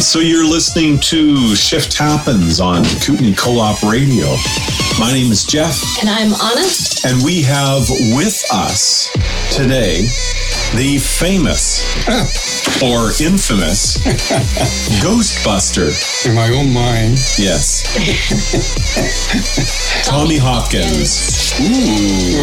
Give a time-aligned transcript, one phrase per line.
[0.00, 4.34] So you're listening to Shift Happens on Kootenay Co-op Radio.
[4.98, 5.78] My name is Jeff.
[6.00, 6.66] And I'm Anna.
[7.04, 7.82] And we have
[8.16, 9.08] with us
[9.52, 10.08] today
[10.76, 11.82] the famous
[12.82, 13.96] or infamous
[15.02, 15.90] Ghostbuster.
[16.26, 17.18] In my own mind.
[17.38, 17.82] Yes.
[20.04, 21.52] Tommy Hopkins.
[21.60, 22.40] Ooh.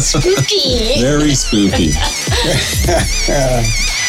[0.00, 1.00] spooky.
[1.00, 1.92] Very spooky.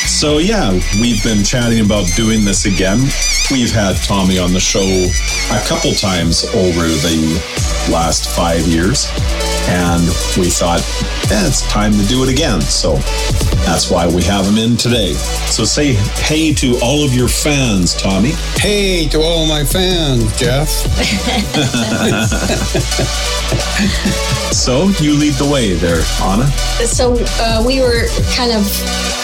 [0.08, 3.00] so, yeah, we've been chatting about doing this again.
[3.50, 4.80] We've had Tommy on the show
[5.52, 7.41] a couple times over the
[7.91, 9.08] last five years,
[9.70, 10.02] and
[10.38, 10.82] we thought,
[11.32, 12.62] eh, it's time to do it again.
[12.62, 12.96] So
[13.66, 15.14] that's why we have him in today.
[15.48, 18.32] So say hey to all of your fans, Tommy.
[18.56, 20.70] Hey to all my fans, Jeff.
[24.54, 26.48] so you lead the way there, Anna.
[26.86, 28.66] So uh, we were kind of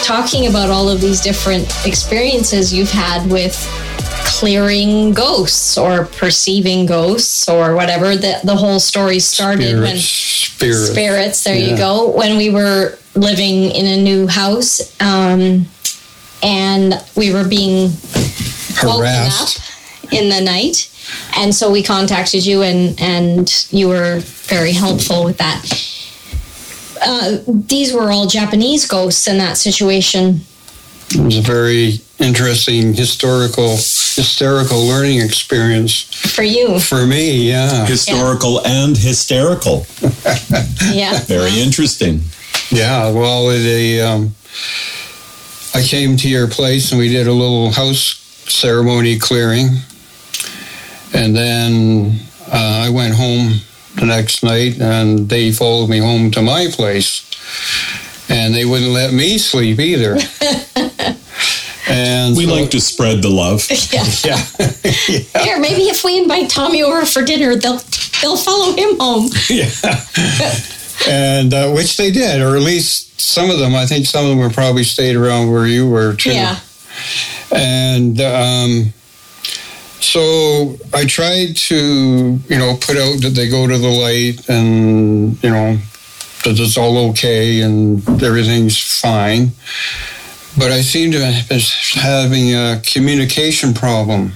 [0.02, 3.56] talking about all of these different experiences you've had with
[4.24, 8.16] clearing ghosts or perceiving ghosts or whatever.
[8.16, 9.82] The, the whole story started Spirits.
[9.82, 10.90] when Spirits.
[10.90, 11.44] spirits.
[11.44, 11.70] There Yeah.
[11.70, 12.08] you go.
[12.10, 15.66] When we were living in a new house, um,
[16.42, 17.90] and we were being
[18.82, 19.58] woken Harassed.
[19.58, 20.88] up in the night,
[21.36, 25.64] and so we contacted you, and and you were very helpful with that.
[27.04, 30.40] Uh, these were all Japanese ghosts in that situation.
[31.10, 37.48] It was a very interesting historical, hysterical learning experience For you, for me.
[37.48, 37.86] Yeah.
[37.86, 39.86] Historical and hysterical.
[40.92, 41.18] yeah.
[41.20, 42.20] Very interesting.
[42.70, 43.10] Yeah.
[43.10, 44.34] Well, the um,
[45.74, 48.16] I came to your place and we did a little house
[48.50, 49.68] ceremony clearing,
[51.14, 52.18] and then
[52.52, 53.60] uh, I went home
[53.96, 57.24] the next night, and they followed me home to my place,
[58.28, 60.16] and they wouldn't let me sleep either.
[61.88, 63.66] and We so- like to spread the love.
[63.92, 64.04] Yeah.
[64.24, 65.42] yeah.
[65.44, 67.80] Here, maybe if we invite Tommy over for dinner, they'll
[68.20, 69.30] they'll follow him home.
[69.48, 69.70] yeah.
[71.08, 73.74] and uh, which they did, or at least some of them.
[73.74, 76.32] I think some of them were probably stayed around where you were too.
[76.32, 76.58] Yeah.
[77.52, 78.92] And um,
[80.00, 81.76] so I tried to,
[82.48, 85.76] you know, put out that they go to the light and, you know,
[86.44, 89.52] that it's all okay and everything's fine.
[90.56, 91.60] But I seemed to be
[92.00, 94.32] having a communication problem.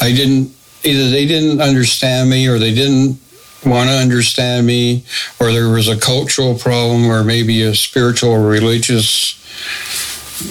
[0.00, 3.18] I didn't, either they didn't understand me or they didn't
[3.64, 5.04] want to understand me,
[5.38, 9.34] or there was a cultural problem or maybe a spiritual or religious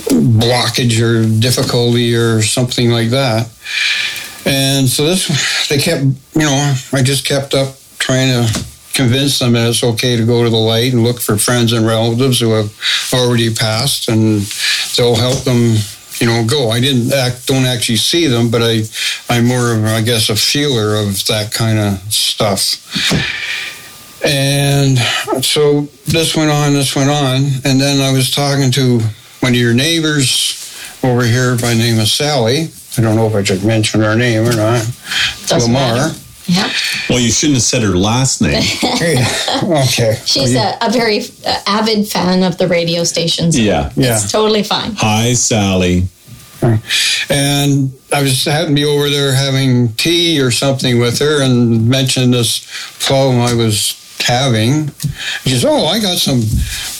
[0.10, 3.50] blockage or difficulty or something like that.
[4.46, 8.66] And so this, they kept, you know, I just kept up trying to
[9.00, 11.88] convince them that it's okay to go to the light and look for friends and
[11.88, 12.70] relatives who have
[13.14, 14.42] already passed and
[14.98, 15.76] they'll help them,
[16.20, 16.70] you know, go.
[16.70, 18.82] I didn't act, don't actually see them, but I,
[19.30, 22.76] I'm more of, I guess, a feeler of that kind of stuff.
[24.26, 24.98] And
[25.46, 29.00] so this went on, this went on, and then I was talking to
[29.40, 30.58] one of your neighbors
[31.04, 32.68] over here by the name of Sally.
[32.98, 34.86] I don't know if I should mention her name or not.
[35.48, 35.96] Doesn't Lamar.
[35.96, 36.20] matter.
[36.50, 36.70] Yeah.
[37.10, 38.54] Well, you shouldn't have said her last name.
[39.64, 40.18] okay.
[40.26, 43.58] She's a, a very uh, avid fan of the radio stations.
[43.58, 43.92] Yeah.
[43.96, 44.16] Yeah.
[44.16, 44.94] It's totally fine.
[44.98, 46.08] Hi, Sally.
[47.30, 51.88] And I was having to be over there having tea or something with her and
[51.88, 52.66] mentioned this
[53.00, 53.96] problem I was
[54.26, 54.90] having.
[55.44, 56.42] She says, Oh, I got some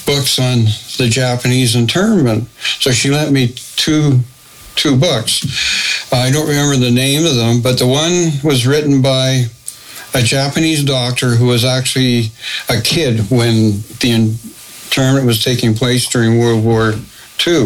[0.06, 0.66] books on
[0.98, 2.48] the Japanese internment.
[2.80, 4.20] So she lent me two
[4.80, 6.12] two books.
[6.12, 9.46] I don't remember the name of them, but the one was written by
[10.14, 12.32] a Japanese doctor who was actually
[12.70, 16.94] a kid when the internment was taking place during World War
[17.46, 17.64] II.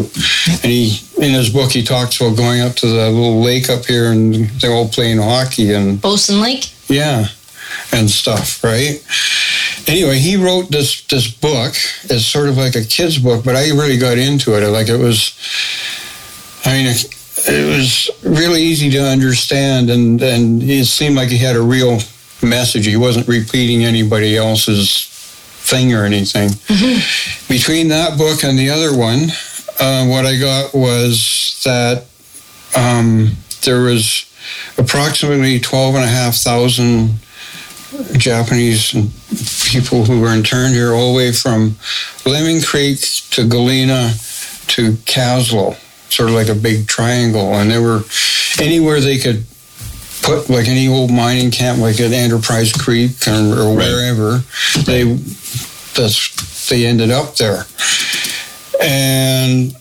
[0.62, 3.85] And he, in his book, he talks about going up to the little lake up
[3.85, 6.72] here and they're all playing hockey and Bosun Lake.
[6.90, 7.28] yeah,
[7.91, 9.03] and stuff, right?
[9.88, 11.73] Anyway, he wrote this this book.
[12.06, 14.68] It's sort of like a kid's book, but I really got into it.
[14.69, 15.34] Like it was,
[16.66, 17.06] I mean, it,
[17.48, 22.00] it was really easy to understand, and and it seemed like he had a real
[22.42, 22.86] message.
[22.86, 25.08] He wasn't repeating anybody else's
[25.64, 26.50] thing or anything.
[27.48, 29.30] Between that book and the other one,
[29.80, 32.06] uh, what I got was that
[32.76, 33.32] um,
[33.64, 34.26] there was
[34.78, 37.20] approximately 12 and a half thousand
[38.18, 38.92] Japanese
[39.72, 41.76] people who were interned here all the way from
[42.26, 43.00] Lemon Creek
[43.32, 44.14] to Galena
[44.68, 45.78] to Kaslo,
[46.14, 47.54] sort of like a big triangle.
[47.56, 48.02] And they were
[48.60, 49.44] anywhere they could
[50.22, 53.88] put, like any old mining camp, like at Enterprise Creek or, or Right.
[53.88, 54.44] wherever,
[54.86, 55.04] they
[55.96, 57.66] that's they ended up there.
[58.82, 59.76] and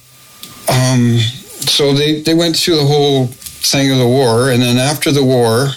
[0.69, 5.11] um, so they, they went through the whole thing of the war, and then after
[5.13, 5.69] the war,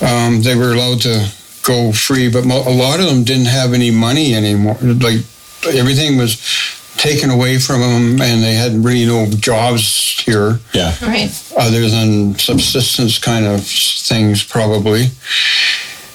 [0.00, 1.28] um, they were allowed to
[1.62, 4.76] go free, but mo- a lot of them didn't have any money anymore.
[4.80, 5.20] Like
[5.74, 6.36] everything was
[6.98, 10.94] taken away from them, and they had really no jobs here Yeah.
[11.00, 11.30] Right.
[11.56, 15.10] other than subsistence kind of things, probably.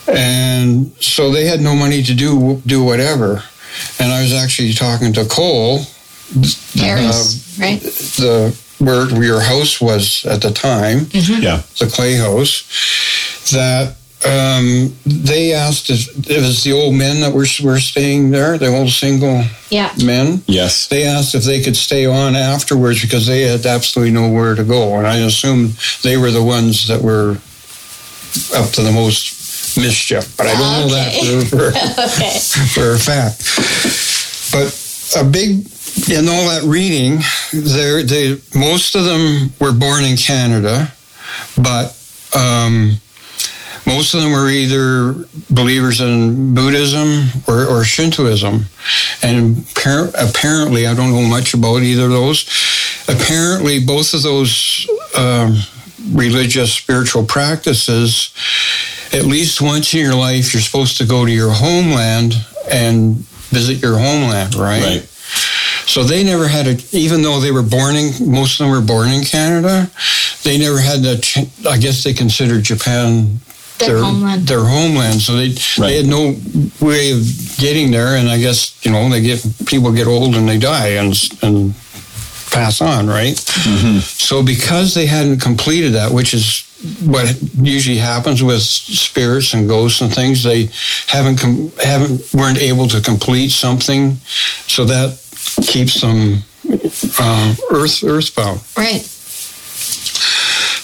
[0.07, 3.43] And so they had no money to do do whatever.
[3.99, 5.85] And I was actually talking to Cole,
[6.77, 7.57] Paris.
[7.59, 7.81] Uh, right.
[8.17, 11.41] the where your house was at the time, mm-hmm.
[11.41, 11.61] Yeah.
[11.79, 12.63] the clay house,
[13.51, 13.95] that
[14.25, 18.67] um, they asked if it was the old men that were were staying there, the
[18.67, 19.91] old single Yeah.
[20.03, 20.41] men.
[20.47, 20.87] Yes.
[20.87, 24.95] They asked if they could stay on afterwards because they had absolutely nowhere to go,
[24.97, 27.37] and I assumed they were the ones that were
[28.55, 30.35] up to the most mischief.
[30.37, 31.67] But I don't know that for, for,
[32.23, 32.39] Okay.
[32.73, 33.43] for a fact.
[34.51, 34.69] But
[35.19, 35.67] a big
[36.09, 37.19] in all that reading,
[37.51, 40.91] there they most of them were born in Canada,
[41.57, 41.95] but
[42.35, 42.97] um,
[43.85, 48.65] most of them were either believers in Buddhism or, or Shintoism,
[49.21, 52.45] and appar- apparently I don't know much about either of those.
[53.07, 54.87] Apparently, both of those
[55.17, 55.57] um,
[56.13, 58.33] religious spiritual practices
[59.13, 62.33] at least once in your life, you're supposed to go to your homeland
[62.71, 63.17] and
[63.53, 64.81] visit your homeland, right?
[64.81, 65.09] Right.
[65.85, 68.85] So they never had a, even though they were born in, most of them were
[68.85, 69.91] born in Canada,
[70.43, 73.39] they never had that, I guess they considered Japan
[73.79, 74.47] Their homeland.
[74.47, 75.21] Their homeland.
[75.21, 75.89] So they, Right.
[75.89, 76.35] they had no
[76.79, 77.23] way of
[77.57, 78.15] getting there.
[78.17, 81.73] And I guess, you know, they get, people get old and they die and, and
[82.51, 83.37] pass on, right?
[83.37, 86.63] So because they hadn't completed that, which is
[87.05, 90.69] what usually happens with spirits and ghosts and things, they
[91.07, 94.17] haven't com- haven't weren't able to complete something,
[94.67, 95.17] so that
[95.63, 96.43] keeps them
[97.19, 98.59] uh, earth earthbound.
[98.77, 99.01] Right.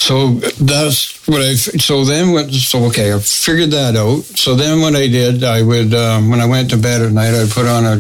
[0.09, 1.53] So that's what I.
[1.53, 2.49] So then, what?
[2.49, 4.23] So okay, I figured that out.
[4.23, 7.35] So then, what I did, I would um, when I went to bed at night,
[7.35, 7.97] I'd put on a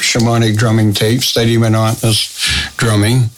[0.00, 3.28] shamanic drumming tape, steady monotonous drumming,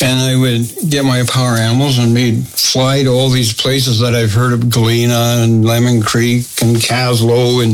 [0.00, 4.14] and I would get my power animals and we'd fly to all these places that
[4.14, 7.72] I've heard of, Galena and Lemon Creek and Kaslo and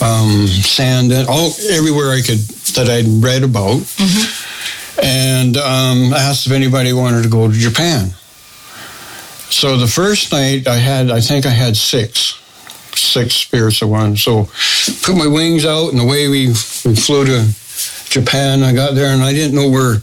[0.00, 2.40] um, Sand, all everywhere I could
[2.76, 3.84] that I'd read about,
[5.04, 8.14] and um, asked if anybody wanted to go to Japan.
[9.52, 12.40] So the first night I had, I think I had six,
[12.96, 14.16] six spirits of one.
[14.16, 14.48] So
[15.02, 17.48] put my wings out and away we, we flew to
[18.08, 18.62] Japan.
[18.62, 19.96] I got there and I didn't know where,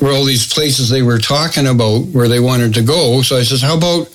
[0.00, 3.20] where all these places they were talking about where they wanted to go.
[3.20, 4.08] So I says, how about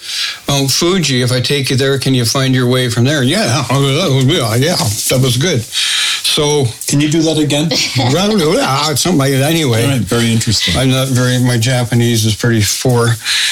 [0.47, 1.21] Mount Fuji?
[1.21, 3.21] If I take you there, can you find your way from there?
[3.23, 5.61] Yeah, that was, yeah, yeah, that was good.
[6.23, 7.69] So Can you do that again?
[8.97, 9.51] something like that.
[9.51, 10.01] Anyway, All right.
[10.01, 10.75] Very interesting.
[10.75, 11.37] I'm not very.
[11.43, 13.07] My Japanese is pretty poor,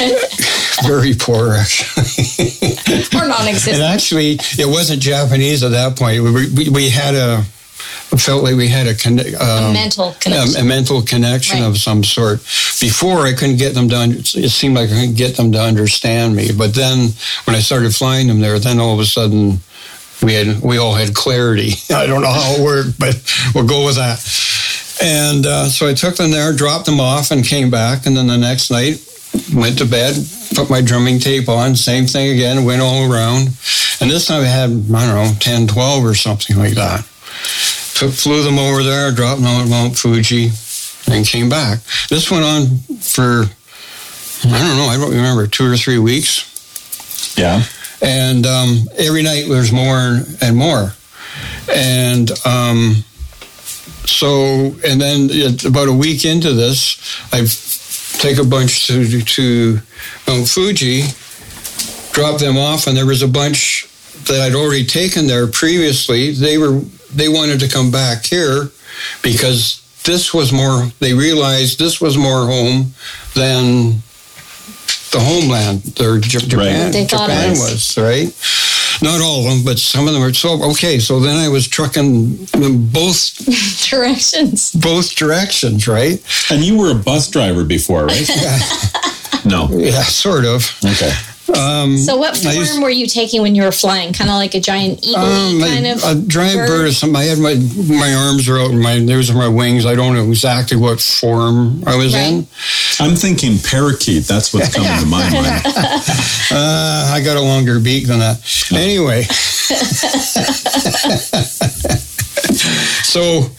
[0.85, 2.05] very poor actually.
[3.15, 3.81] Or and non-existent.
[3.83, 6.21] actually, it wasn't Japanese at that point.
[6.23, 7.43] We, we, we had a
[8.17, 10.61] felt like we had a, conne- A um, mental a, connection.
[10.61, 11.67] a mental connection Right.
[11.67, 12.39] of some sort.
[12.79, 13.95] Before I couldn't get them to.
[13.97, 16.49] un- It seemed like I couldn't get them to understand me.
[16.51, 17.09] But then
[17.45, 19.59] when I started flying them there, then all of a sudden.
[20.21, 21.71] We had we all had clarity.
[21.93, 23.15] I don't know how it worked, but
[23.55, 24.19] we'll go with that.
[25.01, 28.05] And uh, so I took them there, dropped them off, and came back.
[28.05, 29.01] And then the next night,
[29.55, 30.13] went to bed,
[30.55, 33.47] put my drumming tape on, same thing again, went all around.
[34.01, 37.01] And this time I had, I don't know, 10, 12 or something like that.
[37.03, 40.49] Flew them over there, dropped them on Mount Fuji,
[41.11, 41.79] and came back.
[42.09, 43.43] This went on for,
[44.47, 47.63] I don't know, I don't remember, two or three weeks Yeah.
[48.01, 50.93] and um, every night there's more and more
[51.73, 53.03] and um,
[54.05, 55.29] so and then
[55.65, 56.97] about a week into this
[57.31, 57.39] i
[58.21, 59.79] take a bunch to, to
[60.27, 61.01] mount fuji
[62.13, 63.87] drop them off and there was a bunch
[64.27, 66.31] that i'd already taken there previously.
[66.31, 66.79] They were
[67.13, 68.69] they wanted to come back here
[69.23, 72.93] because this was more they realized this was more home
[73.33, 74.01] than
[75.11, 77.71] the homeland their J- japan, They thought it japan was.
[77.71, 78.31] was right
[79.01, 80.99] not all of them, but some of them are so okay.
[80.99, 83.37] So then I was trucking in both
[83.89, 84.71] Directions.
[84.73, 86.21] both directions, right?
[86.51, 88.29] And you were a bus driver before, right?
[88.29, 88.59] yeah.
[89.45, 89.67] no.
[89.71, 90.69] Yeah, sort of.
[90.85, 91.11] Okay.
[91.55, 94.13] Um, So what form used- were you taking when you were flying?
[94.13, 97.15] Kind of like a giant eagle um, kind a, of a giant bird or something.
[97.17, 97.55] I had my
[97.87, 99.85] my arms were out, and my those are my wings.
[99.85, 102.47] I don't know exactly what form I was in.
[102.99, 104.23] I'm thinking parakeet.
[104.25, 105.63] That's what's coming to my mind.
[106.51, 108.39] Uh, I got a longer beak than that.
[108.71, 109.23] Anyway,
[113.03, 113.49] so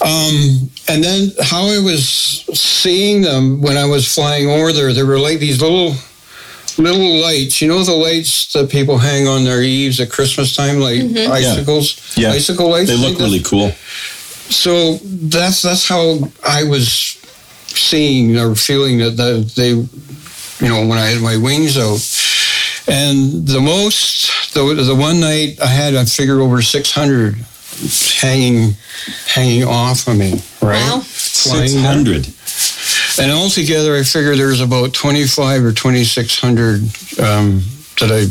[0.00, 2.08] Um, and then how I was
[2.54, 5.94] seeing them when I was flying over there, there were like these little
[6.78, 7.60] little lights.
[7.60, 11.30] You know the lights that people hang on their eaves at Christmas time, like mm-hmm.
[11.32, 12.30] icicles, Yeah.
[12.30, 12.88] icicle lights.
[12.90, 13.70] They look really cool.
[14.50, 17.18] So that's that's how I was
[17.68, 22.00] seeing or feeling that, that they, you know, when I had my wings out.
[22.90, 27.34] And the most, the, the one night I had, I figured over 600
[28.20, 28.74] hanging
[29.26, 30.80] hanging off of me, right?
[30.80, 31.00] Wow.
[31.00, 32.37] Flying Six down.
[33.18, 33.32] Hundred.
[33.32, 36.74] And altogether, I figure there's about 25 or 2,600
[37.20, 37.62] um,
[38.00, 38.26] that I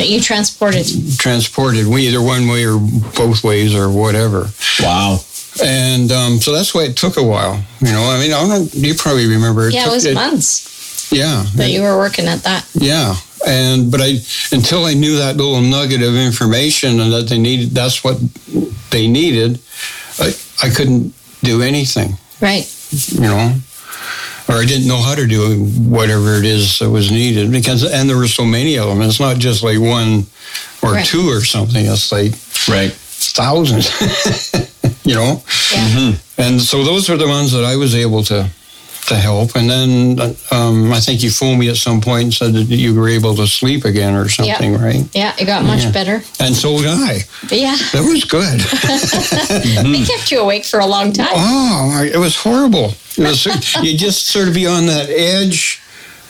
[0.00, 0.86] That you transported.
[1.18, 2.78] transported, we either one way or
[3.16, 4.48] both ways or whatever.
[4.80, 5.18] Wow.
[5.62, 7.62] And um, so that's why it took a while.
[7.80, 8.74] You know, I mean, I don't.
[8.74, 9.68] You probably remember.
[9.70, 12.66] Yeah, it took- was months Yeah, that you were working at that.
[12.74, 13.14] yeah.
[13.46, 14.18] And but I
[14.52, 17.70] until I knew that little nugget of information and that they needed.
[17.70, 18.18] That's what
[18.90, 19.60] they needed.
[20.18, 21.12] I, I couldn't
[21.42, 22.16] do anything.
[22.40, 22.66] Right.
[23.12, 23.54] You know.
[24.48, 28.08] Or I didn't know how to do whatever it is that was needed because, and
[28.08, 29.00] there were so many of them.
[29.02, 30.26] It's not just like one
[30.82, 31.06] or Right.
[31.06, 31.86] two or something.
[31.86, 32.32] It's like
[32.68, 32.92] Right.
[32.92, 33.88] thousands.
[35.04, 35.42] you know.
[35.72, 35.88] Yeah.
[35.88, 36.40] Mm-hmm.
[36.42, 38.48] And so those are the ones that I was able to
[39.08, 39.54] to help.
[39.54, 40.18] And then
[40.50, 43.34] um, I think you phoned me at some point and said that you were able
[43.36, 45.04] to sleep again or something, right?
[45.14, 45.90] Yeah, it got much Yeah.
[45.92, 46.22] better.
[46.40, 47.18] And so did I.
[47.50, 48.60] Yeah, That was good.
[49.92, 51.28] they kept you awake for a long time.
[51.32, 52.94] oh, it was horrible.
[53.16, 53.46] It was,
[53.82, 55.80] you just sort of be on that edge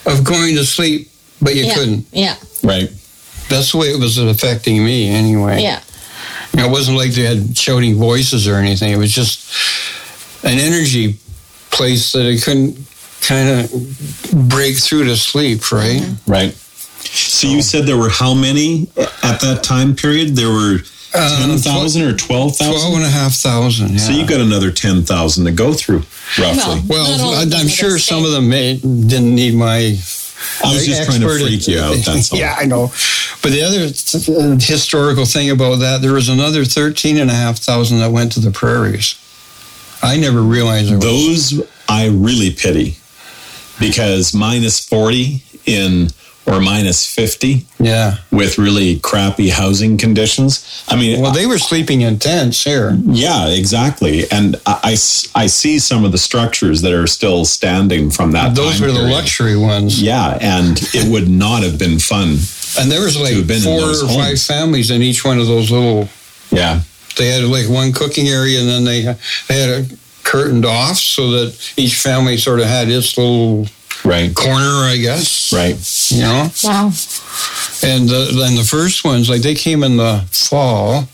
[0.07, 1.09] of going to sleep,
[1.41, 1.75] but you yeah.
[1.75, 2.07] couldn't.
[2.13, 2.37] Yeah.
[2.63, 2.91] Right.
[3.49, 5.63] That's the way it was affecting me anyway.
[5.63, 5.81] Yeah.
[6.53, 8.93] You know, it wasn't like they had shouting voices or anything.
[8.93, 11.19] It was just an energy
[11.75, 12.79] place that I couldn't
[13.21, 16.03] kind of break through to sleep, right?
[16.27, 16.53] Right.
[16.53, 20.37] So you said there were how many at that time period?
[20.37, 20.79] There were
[21.15, 22.95] Um, ten thousand or twelve Twelve thousand.
[22.97, 23.91] and a half thousand.
[23.93, 23.99] Yeah.
[23.99, 26.03] So you got another ten thousand to go through,
[26.39, 26.57] roughly.
[26.57, 28.29] Not all well, of I'm sure would some stay.
[28.29, 29.97] of them may, didn't need my.
[30.63, 31.97] I was just trying to expert- freak you out.
[32.05, 32.39] That's all.
[32.45, 32.89] yeah, I know.
[33.43, 37.35] But the other th- uh, historical thing about that, there was another 13 and a
[37.35, 39.15] half thousand that went to the prairies.
[40.05, 41.01] I never realized.
[41.01, 42.97] Those I really pity
[43.81, 46.09] because minus forty in
[46.47, 48.17] or minus fifty Yeah.
[48.31, 50.85] with really crappy housing conditions.
[50.89, 52.99] I mean, Well, they were sleeping in tents here.
[53.03, 54.31] Yeah, exactly.
[54.31, 54.91] And I,
[55.35, 58.55] I see some of the structures that are still standing from that.
[58.55, 60.03] Those were the luxury ones.
[60.03, 62.37] Yeah, and it would not have been fun.
[62.79, 64.47] And there was like been four or five homes.
[64.47, 66.11] families in each one of those little.
[66.51, 66.83] Yeah,
[67.17, 69.03] They had like one cooking area, and then they
[69.49, 73.67] they had it curtained off so that each family sort of had its little
[74.05, 75.53] right, corner, I guess.
[75.53, 75.77] right.
[76.11, 76.87] You know, Wow.
[77.83, 81.07] and the, then the first ones, like they came in the fall,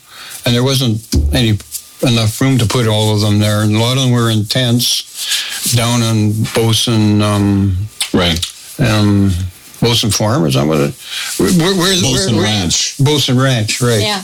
[0.45, 1.01] and there wasn't
[1.33, 1.57] any
[2.03, 4.45] enough room to put all of them there, and a lot of them were in
[4.45, 7.21] tents down on Bosun.
[7.21, 7.77] Um,
[8.13, 8.39] Right.
[8.79, 9.31] um,
[9.79, 10.93] Bosun Farm, is that what it?
[11.37, 12.97] Where, where, where, Bosun where- Ranch.
[12.97, 14.01] Bosun Ranch, right?
[14.01, 14.21] Yeah.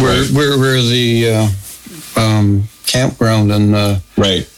[0.00, 1.30] Where, where, where the
[2.16, 4.48] uh, um, campground in uh, Right.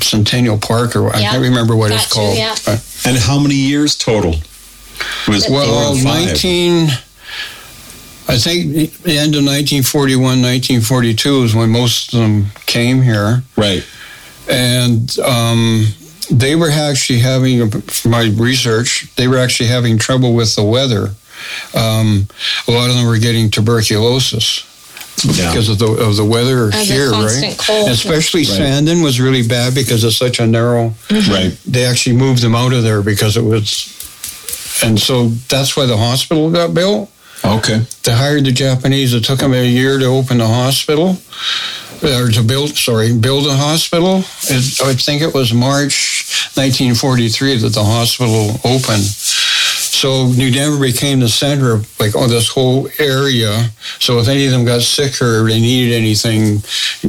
[0.00, 2.36] Centennial Park, or I can't remember what it's you, called.
[2.36, 2.54] yeah.
[2.64, 4.34] But- And how many years total?
[4.34, 6.04] It was four well, five.
[6.04, 6.88] 19,
[8.28, 13.42] I think the end of 1941, 1942 is when most of them came here.
[13.56, 13.84] Right.
[14.48, 15.86] and um,
[16.30, 21.10] they were actually having, from my research, they were actually having trouble with the weather.
[21.74, 22.28] Um,
[22.68, 24.64] a lot of them were getting tuberculosis
[25.24, 25.50] Yeah.
[25.50, 27.58] because of the of the weather the here, constant right?
[27.58, 27.90] cold.
[27.90, 28.56] Especially Right.
[28.56, 30.94] Sandon was really bad because it's such a narrow.
[31.10, 31.56] Right.
[31.66, 33.88] They actually moved them out of there because it was,
[34.82, 37.10] and so that's why the hospital got built.
[37.44, 37.82] Okay.
[38.04, 39.12] They hired the Japanese.
[39.12, 41.18] It took them a year to open the hospital,
[42.02, 42.74] or to build.
[42.76, 44.24] Sorry, build a hospital.
[44.48, 46.22] It, I think it was March
[46.54, 49.04] 1943 that the hospital opened.
[49.94, 53.70] So New Denver became the center of like oh this whole area.
[54.00, 56.62] So if any of them got sick or they needed anything,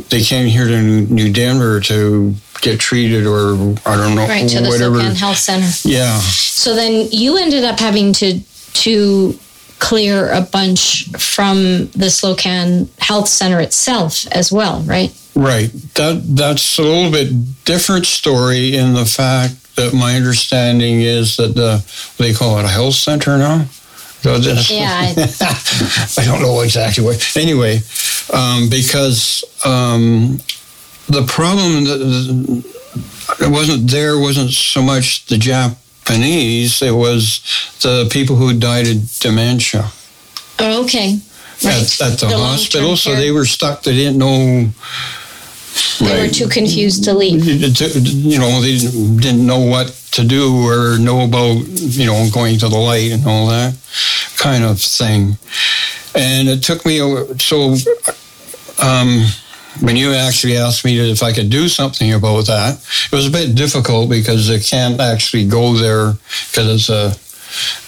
[0.09, 3.53] they came here to New New Denver to get treated or
[3.85, 5.01] I don't know Right to the whatever.
[5.01, 5.67] Health Center.
[5.83, 6.19] Yeah.
[6.19, 9.39] So then you ended up having to to
[9.79, 15.11] clear a bunch from the Slocan Health Center itself as well, right?
[15.35, 15.69] Right.
[15.95, 21.53] That that's a little bit different story in the fact that my understanding is that
[21.55, 21.83] the
[22.17, 23.65] they call it a health center now.
[24.25, 25.13] So this- Yeah,
[26.17, 27.21] I don't know exactly what.
[27.37, 27.81] Anyway,
[28.33, 30.39] um, because um,
[31.07, 32.63] the problem that
[33.39, 37.41] it wasn't there wasn't so much the Japanese; it was
[37.81, 39.91] the people who died of dementia
[40.57, 41.19] Oh, okay.
[41.63, 41.75] Right.
[41.83, 42.97] at, at the, The hospital.
[42.97, 43.83] So they were stuck.
[43.83, 44.69] They didn't know
[45.99, 47.45] They were too confused to leave.
[47.45, 52.67] you know, they didn't know what to do or know about, you know, going to
[52.69, 53.75] the light and all that
[54.37, 55.37] kind of thing.
[56.15, 57.75] And it took me, a- so
[58.81, 59.25] um,
[59.81, 62.77] when you actually asked me if I could do something about that,
[63.11, 66.13] it was a bit difficult because I can't actually go there
[66.51, 67.15] because it's a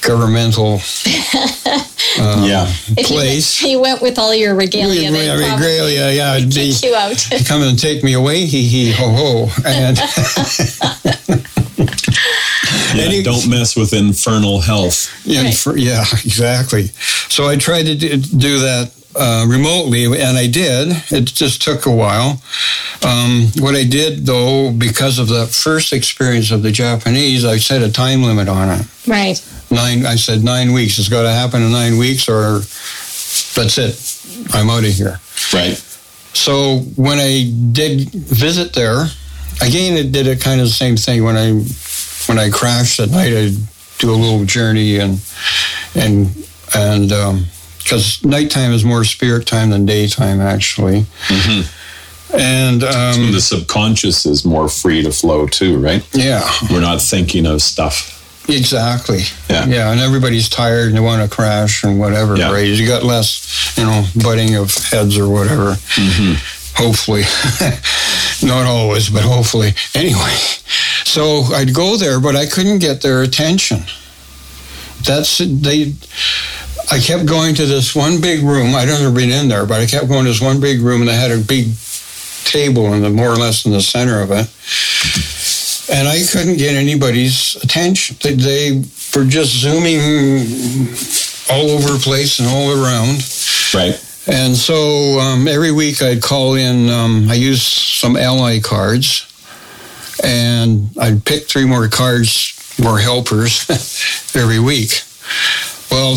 [0.01, 0.79] governmental uh,
[2.47, 2.65] Yeah.
[2.67, 3.61] If you went, place.
[3.63, 7.27] you went with all your regalia, Yeah, they'd regalia, yeah, it'd be- kick you out.
[7.47, 9.49] come and take me away, hee hee ho ho.
[9.65, 9.97] And
[12.95, 15.09] Yeah, Any- don't mess with infernal health.
[15.25, 15.77] Yeah, Right.
[15.77, 16.87] yeah, exactly.
[17.29, 20.95] So I tried to do, do that uh, remotely, and I did.
[21.11, 22.41] It just took a while.
[23.03, 27.81] Um, what I did, though, because of the first experience of the Japanese, I set
[27.81, 28.85] a time limit on it.
[29.07, 29.41] Right.
[29.69, 30.05] Nine.
[30.05, 30.97] I said nine weeks.
[30.99, 34.53] It's got to happen in nine weeks, or that's it.
[34.53, 35.19] I'm out of here.
[35.53, 35.75] Right.
[36.33, 39.05] So when I did visit there,
[39.61, 41.23] again, it did a kind of the same thing.
[41.23, 41.51] When I
[42.27, 43.55] when I crashed at night, I'd
[43.99, 45.19] do a little journey and
[45.95, 46.29] and
[46.75, 47.09] and
[47.79, 51.05] because nighttime is more spirit time than daytime, actually.
[51.27, 51.61] hmm
[52.37, 56.05] And um, the subconscious is more free to flow too, right?
[56.13, 58.13] yeah, We're not thinking of stuff.
[58.47, 59.21] Exactly.
[59.49, 59.65] Yeah.
[59.65, 62.35] yeah, and everybody's tired and they want to crash and whatever.
[62.37, 62.51] Yeah.
[62.51, 62.67] Right?
[62.67, 65.75] You got less, you know, butting of heads or whatever.
[65.91, 66.33] hmm
[66.79, 67.23] hopefully
[68.47, 70.29] not always but hopefully anyway
[71.03, 73.79] so i'd go there but i couldn't get their attention
[75.03, 75.95] that's they
[76.91, 79.87] i kept going to this one big room i'd never been in there but i
[79.87, 81.65] kept going to this one big room and they had a big
[82.43, 84.45] table in the more or less in the center of it
[85.89, 88.83] and i couldn't get anybody's attention they, they
[89.15, 89.99] were just zooming
[91.49, 93.23] all over the place and all around
[93.73, 93.95] Right.
[94.27, 99.25] and so um, every week I'd call in, um, I used some ally cards,
[100.23, 103.69] and I'd pick three more cards, more helpers
[104.35, 105.01] every week.
[105.91, 106.15] Well,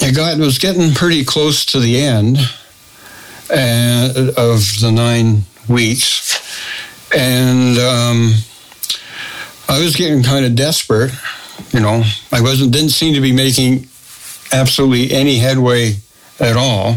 [0.00, 2.38] it got it was getting pretty close to the end
[3.52, 6.40] and, of the nine weeks,
[7.14, 8.32] and um,
[9.68, 11.12] I was getting kind of desperate.
[11.72, 12.02] You know,
[12.32, 13.88] I wasn't didn't seem to be making
[14.52, 15.94] absolutely any headway
[16.38, 16.96] at all.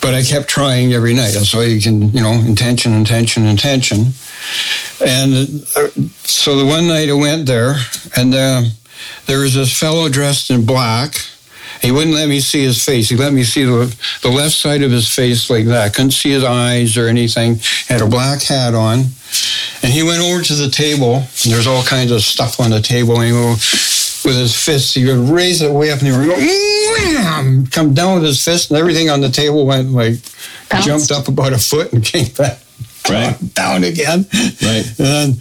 [0.00, 1.30] But I kept trying every night.
[1.32, 4.06] That's why you can, you know, intention, intention, intention.
[5.00, 5.88] And uh,
[6.24, 7.76] so the one night I went there,
[8.16, 8.62] and uh,
[9.26, 11.14] there was this fellow dressed in black.
[11.82, 13.08] He wouldn't let me see his face.
[13.08, 15.94] He let me see the, the left side of his face like that.
[15.94, 17.58] Couldn't see his eyes or anything.
[17.88, 18.98] Had a black hat on.
[19.82, 22.80] And he went over to the table, and there's all kinds of stuff on the
[22.80, 23.16] table.
[23.20, 23.48] And he would,
[24.24, 27.94] with his fist, he would raise it way up and he would go, wham, come
[27.94, 30.14] down with his fist, and everything on the table went like,
[30.70, 30.86] Bounced.
[30.86, 32.58] jumped up about a foot and came back
[33.08, 33.36] Right.
[33.54, 34.26] down again.
[34.62, 34.84] Right.
[35.00, 35.34] And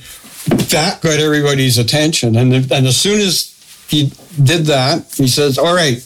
[0.72, 2.36] that got everybody's attention.
[2.36, 3.54] And, and as soon as
[3.88, 6.04] he did that, he says, All right,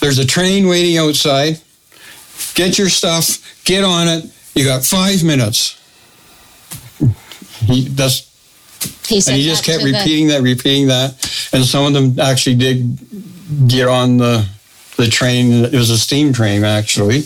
[0.00, 1.60] there's a train waiting outside.
[2.54, 4.24] Get your stuff, get on it.
[4.54, 5.76] You got five minutes.
[7.66, 8.26] He, that's,
[9.06, 11.12] He and he just kept to the- repeating that, repeating that.
[11.52, 12.98] And some of them actually did
[13.68, 14.46] get on the
[14.96, 15.64] the train.
[15.64, 17.22] It was a steam train, actually.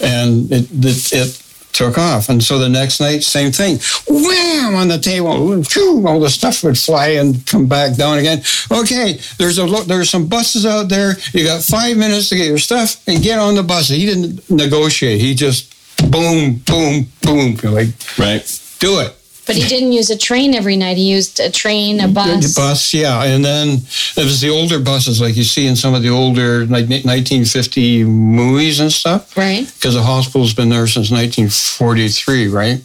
[0.00, 1.41] And it, it, it
[1.72, 2.28] took off.
[2.28, 3.78] And so the next night, same thing.
[4.08, 4.74] Wham!
[4.74, 5.62] On the table.
[5.64, 8.42] Phew, all the stuff would fly and come back down again.
[8.70, 11.14] Okay, there's a there's some buses out there.
[11.32, 13.88] You got five minutes to get your stuff and get on the bus.
[13.88, 15.20] He didn't negotiate.
[15.20, 15.72] He just
[16.10, 17.56] boom, boom, boom.
[17.62, 18.60] You're like, Right.
[18.78, 19.14] do it.
[19.52, 20.96] But he didn't use a train every night.
[20.96, 22.54] He used a train, a bus.
[22.54, 23.22] The bus, yeah.
[23.22, 23.68] And then
[24.16, 28.04] it was the older buses like you see in some of the older like 1950
[28.04, 29.36] movies and stuff.
[29.36, 29.70] Right.
[29.74, 32.80] Because the hospital's been there since 1943, right?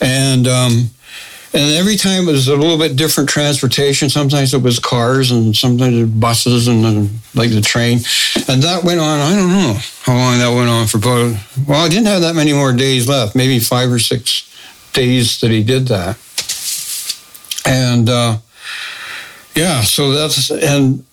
[0.00, 0.90] And um,
[1.52, 4.08] and every time it was a little bit different transportation.
[4.08, 7.98] Sometimes it was cars, and sometimes it was buses, and then like the train.
[8.46, 9.18] And that went on.
[9.18, 10.98] I don't know how long that went on for.
[10.98, 13.34] About, well, I didn't have that many more days left.
[13.34, 14.46] Maybe five or six
[14.92, 16.16] days that he did that.
[17.66, 18.38] And uh,
[19.54, 21.04] yeah, so that's and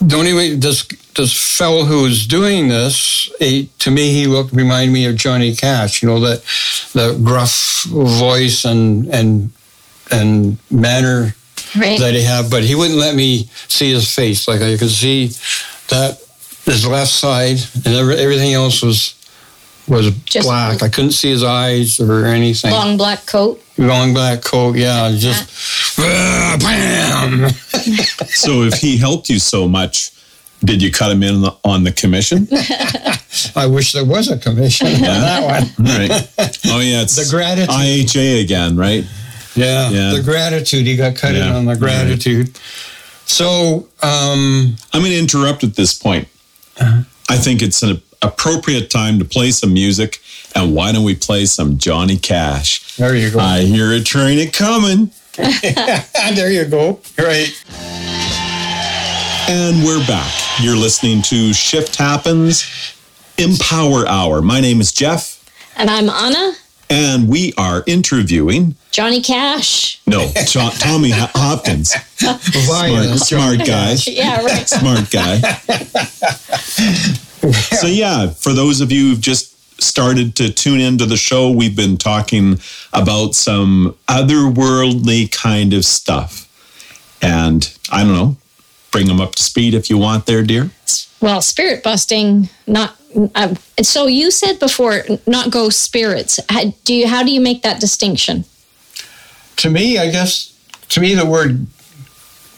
[0.00, 4.52] the only way this this fellow who was doing this, he, to me, he looked
[4.52, 6.02] reminded me of Johnny Cash.
[6.02, 6.42] You know that
[6.94, 9.50] that gruff voice and and
[10.10, 11.34] and manner
[11.76, 11.98] Right.
[12.00, 14.48] that he had, but he wouldn't let me see his face.
[14.48, 15.26] Like I could see
[15.88, 16.18] that
[16.64, 19.14] his left side, and everything else was
[19.88, 20.82] was Just- black.
[20.82, 22.70] I couldn't see his eyes or anything.
[22.70, 23.62] Long black coat.
[23.78, 27.50] Long black coat, yeah, just ah, bam.
[28.28, 30.10] So if he helped you so much,
[30.64, 32.48] Did you cut him in on the, on the commission?
[33.54, 35.42] I wish there was a commission on that
[35.78, 35.86] one.
[35.86, 36.10] right.
[36.66, 37.70] Oh yeah, it's The gratitude.
[37.70, 39.04] IHA again, right?
[39.54, 40.14] Yeah, Yeah.
[40.16, 40.84] the gratitude.
[40.86, 41.78] He got cut in on the right.
[41.80, 42.58] gratitude.
[43.26, 46.26] So, um, I'm going to interrupt at this point.
[46.80, 47.90] I think it's an
[48.22, 50.20] appropriate time to play some music,
[50.54, 52.96] and why don't we play some Johnny Cash?
[52.96, 53.38] there you go.
[53.38, 57.00] I hear a train a coming, there you go.
[57.16, 57.52] Right.
[59.48, 60.32] and we're back.
[60.60, 62.66] You're listening to Shift Happens
[63.38, 64.42] Empower Hour.
[64.42, 65.44] My name is Jeff,
[65.76, 66.54] And I'm Anna,
[66.90, 70.00] and we are interviewing Johnny Cash.
[70.06, 73.96] no Jo- Tommy Hopkins, smart, smart guy.
[74.06, 74.68] Yeah, right.
[74.68, 75.38] smart guy.
[77.78, 81.76] so yeah, for those of you who've just started to tune into the show, we've
[81.76, 82.58] been talking
[82.92, 86.46] about some otherworldly kind of stuff.
[87.22, 88.36] And I don't know,
[88.90, 90.70] bring them up to speed if you want there, dear.
[91.20, 92.96] Well, spirit busting, not.
[93.34, 96.40] Uh, so you said before, not ghost spirits.
[96.48, 97.08] How do you?
[97.08, 98.44] How do you make that distinction?
[99.56, 100.52] To me, I guess,
[100.90, 101.66] to me, the word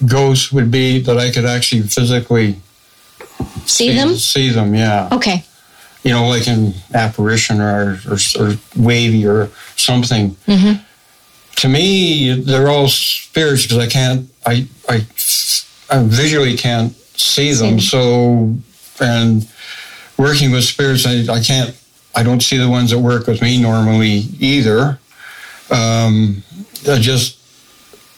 [0.07, 2.57] ghost would be that I could actually physically
[3.67, 4.15] See them?
[4.17, 5.09] See them, yeah.
[5.13, 5.45] Okay.
[6.03, 10.37] You know, like an apparition or, or, or wavy or something.
[10.47, 10.81] Mhm.
[11.57, 15.07] To me, they're all spirits because I can't, I, I,
[15.91, 17.81] I visually can't see them.
[17.81, 18.57] See So,
[19.01, 19.47] and
[20.21, 21.75] working with spirits, I, I can't,
[22.15, 24.99] I don't see the ones that work with me normally either.
[25.71, 26.43] Um,
[26.89, 27.39] I just,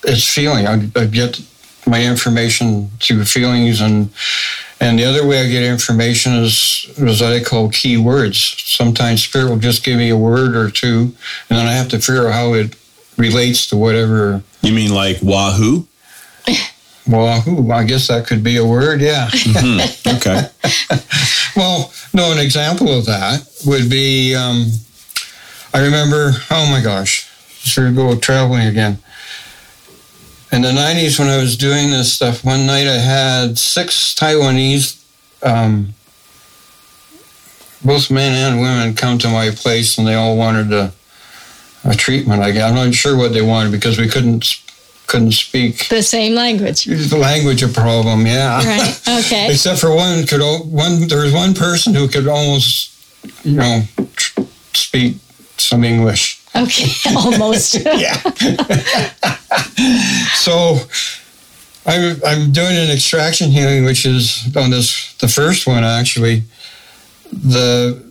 [0.02, 0.66] it's feeling.
[0.66, 1.40] I, I get
[1.86, 4.10] my information through feelings and
[4.80, 8.56] and the other way I get information is, is what I call key words.
[8.58, 11.14] Sometimes spirit will just give me a word or two,
[11.48, 12.74] and then I have to figure out how it
[13.16, 14.42] relates to whatever.
[14.60, 15.86] You mean like Wahoo?
[17.06, 17.70] Wahoo!
[17.72, 19.00] I guess that could be a word.
[19.00, 19.28] Yeah.
[20.06, 20.42] Okay.
[21.56, 24.34] well, no, an example of that would be.
[24.34, 24.66] Um,
[25.74, 26.32] I remember.
[26.50, 27.28] Oh my gosh!
[27.48, 28.98] Sure, go traveling again.
[30.52, 35.02] In the '90s, when I was doing this stuff, one night I had six Taiwanese,
[35.42, 35.94] um,
[37.84, 40.92] both men and women, come to my place, and they all wanted a,
[41.84, 42.42] a treatment.
[42.42, 42.62] I guess.
[42.62, 44.61] I'm not sure what they wanted because we couldn't
[45.12, 46.84] couldn't speak The same language.
[46.84, 48.26] the language a problem.
[48.26, 48.64] Yeah.
[48.64, 49.00] Right.
[49.24, 49.46] Okay.
[49.52, 52.90] Except for one could one there was one person who could almost
[53.44, 53.82] you know
[54.74, 55.16] speak
[55.58, 56.40] some English.
[56.54, 56.88] Okay.
[57.16, 57.76] Almost.
[58.04, 58.16] Yeah.
[60.34, 60.78] so
[61.86, 66.42] I'm I'm doing an extraction healing, which is on this the first one actually.
[67.32, 68.02] The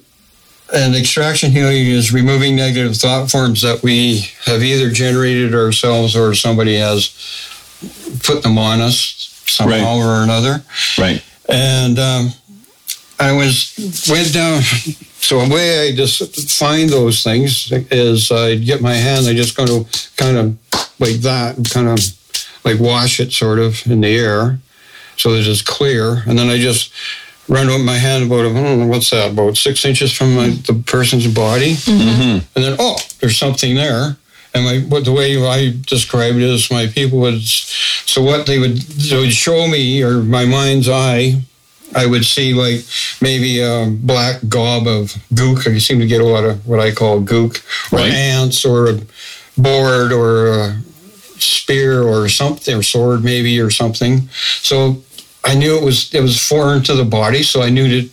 [0.73, 6.33] and extraction healing is removing negative thought forms that we have either generated ourselves or
[6.33, 7.09] somebody has
[8.23, 10.63] put them on us somehow or another
[10.97, 11.23] Right.
[11.49, 12.29] and um,
[13.19, 13.73] I was
[14.09, 14.61] went down.
[15.23, 19.27] So the way I just find those things is I get my hand.
[19.27, 19.85] I just going to
[20.17, 20.57] kind of
[20.99, 21.99] like that, kind of
[22.65, 24.57] like wash it sort of in the air,
[25.17, 26.91] so that it's clear, and then I just
[27.51, 30.49] run with my hand about I don't know what's that about six inches from my,
[30.49, 32.37] the person's body, Mm-hmm.
[32.55, 34.15] and then oh, there's something there.
[34.53, 38.59] And my what the way I describe it is my people would so what they
[38.59, 41.41] would they would show me or my mind's eye,
[41.95, 42.81] I would see like
[43.21, 45.67] maybe a black gob of gook.
[45.67, 48.11] I seem to get a lot of what I call gook or Right.
[48.13, 48.99] ants or a
[49.57, 50.81] board or a
[51.39, 54.27] spear or something or sword maybe or something.
[54.61, 55.01] So
[55.43, 58.09] I knew it was it was foreign to the body, so I knew that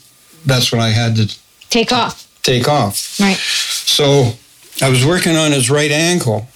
[0.46, 1.38] that's what I had to
[1.70, 2.26] Take off.
[2.42, 3.20] take off.
[3.20, 3.36] Right.
[3.36, 4.32] So
[4.80, 6.46] I was working on his right ankle.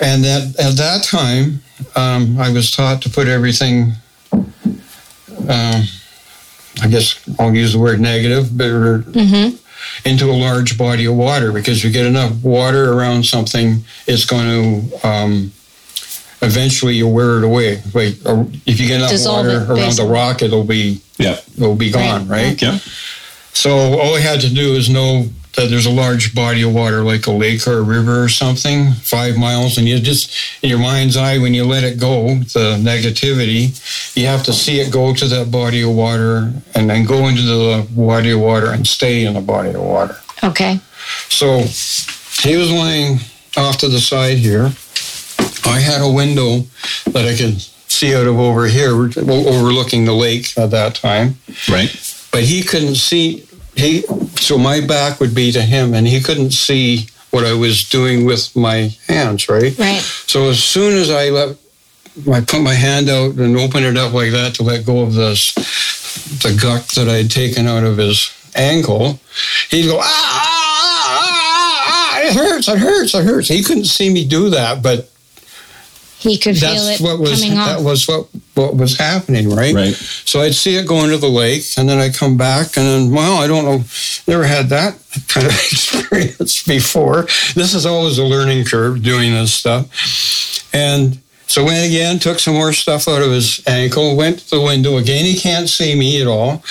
[0.00, 1.62] And that, at that time,
[1.94, 3.92] um, I was taught to put everything,
[4.32, 5.82] um,
[6.82, 9.56] I guess I'll use the word negative, but Mm-hmm.
[10.04, 14.48] into a large body of water because you get enough water around something, it's going
[14.90, 15.52] to um,
[16.42, 17.82] eventually you'll wear it away.
[17.94, 21.38] Like uh, if you get enough Dissolve water it, around the rock, it'll be Yeah.
[21.56, 22.46] it'll be gone, Right.
[22.46, 22.62] right?
[22.62, 22.78] Yeah.
[23.52, 27.02] So all I had to do is know that there's a large body of water,
[27.02, 30.30] like a lake or a river or something, five miles, and you just
[30.62, 33.72] in your mind's eye when you let it go, the negativity,
[34.16, 37.42] you have to see it go to that body of water and then go into
[37.42, 40.16] the body of water and stay in the body of water.
[40.44, 40.78] Okay.
[41.28, 41.62] So
[42.42, 43.18] he was laying
[43.56, 44.70] off to the side here.
[45.68, 46.60] I had a window
[47.12, 51.36] that I could see out of over here, overlooking the lake at that time
[51.68, 51.90] Right.
[52.32, 54.02] but he couldn't see he
[54.40, 58.24] so my back would be to him and he couldn't see what I was doing
[58.24, 59.76] with my hands, right?
[59.78, 60.00] Right.
[60.26, 61.56] So as soon as I let
[62.32, 65.14] I put my hand out and open it up like that to let go of
[65.14, 65.54] this
[66.42, 69.20] the guck that I had taken out of his ankle.
[69.70, 73.48] He'd go, ah, ah, ah, ah, it hurts, it hurts, it hurts.
[73.48, 75.08] He couldn't see me do that, but
[76.18, 79.74] He could feel that's it what was coming that was what what was happening, right?
[79.74, 79.94] Right.
[79.94, 83.10] So I'd see it going to the lake, and then I come back, and then
[83.12, 83.84] well, I don't know,
[84.26, 87.22] never had that kind of experience before.
[87.54, 91.20] This is always a learning curve doing this stuff, and.
[91.50, 94.98] So went again, took some more stuff out of his ankle, went to the window
[94.98, 95.24] again.
[95.24, 96.62] He can't see me at all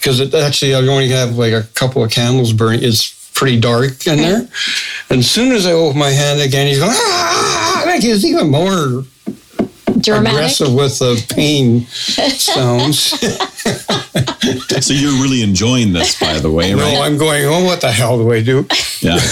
[0.00, 2.82] because it actually I only have like a couple of candles burning.
[2.82, 4.48] It's pretty dark in there.
[5.10, 8.50] And as soon as I open my hand again, he's going ah, like he's even
[8.50, 9.04] more
[9.98, 10.32] Dramatic.
[10.32, 12.96] aggressive with the pain sounds.
[14.84, 17.02] So you're really enjoying this, by the way, no.
[17.02, 18.66] I'm going, oh, what the hell do I do?
[19.00, 19.18] Yeah.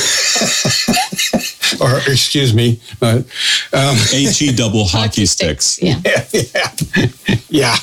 [1.80, 2.80] Or, excuse me.
[3.00, 3.26] But,
[3.72, 5.82] um, HE double hockey sticks.
[5.82, 6.00] Yeah.
[6.32, 6.70] yeah.
[7.48, 7.76] yeah.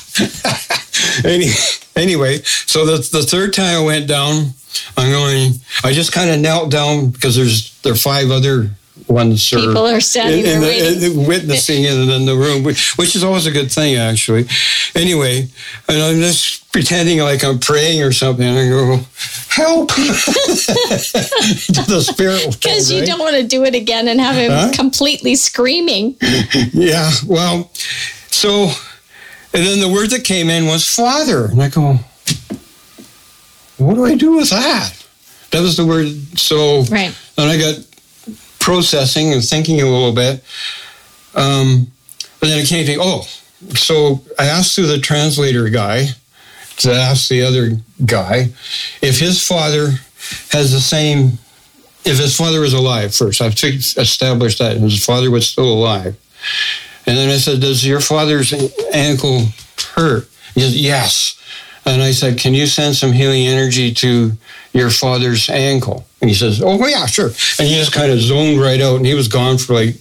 [1.24, 1.50] Any,
[1.94, 4.54] anyway, so the, the third time I went down,
[4.96, 5.52] I'm going,
[5.84, 8.70] I just kind of knelt down because there's there are five other
[9.08, 13.14] ones People are standing in, in the, in- witnessing it in the room, which, which
[13.16, 14.46] is always a good thing, actually.
[14.94, 15.48] Anyway,
[15.88, 18.46] and I'm just pretending like I'm praying or something.
[18.46, 18.96] I go,
[19.48, 19.88] help!
[19.90, 19.94] to
[21.88, 22.56] the spirit.
[22.60, 23.06] Because you right?
[23.06, 24.70] don't want to do it again and have him Huh?
[24.74, 26.16] completely screaming.
[26.72, 27.70] Yeah, well,
[28.28, 28.70] so,
[29.54, 31.46] and then the word that came in was Father.
[31.46, 31.98] And I go,
[33.78, 34.92] what do I do with that?
[35.50, 36.06] That was the word.
[36.38, 37.14] So Right.
[37.36, 37.74] then I got
[38.62, 40.42] processing and thinking a little bit.
[41.34, 41.88] Um,
[42.40, 43.22] but then it came to, oh,
[43.74, 46.06] so I asked through the translator guy
[46.78, 47.72] to ask the other
[48.04, 48.48] guy
[49.02, 49.90] if his father
[50.50, 51.38] has the same,
[52.04, 53.42] if his father was alive first.
[53.42, 56.16] I've established that his father was still alive.
[57.06, 58.52] And then I said, Does your father's
[58.92, 59.46] ankle
[59.94, 60.28] hurt?
[60.54, 61.38] He said, Yes.
[61.84, 64.32] And I said, Can you send some healing energy to
[64.72, 66.06] your father's ankle?
[66.22, 67.26] And he says, Oh, yeah, sure.
[67.58, 69.96] And he just kind of zoned right out and he was gone for like,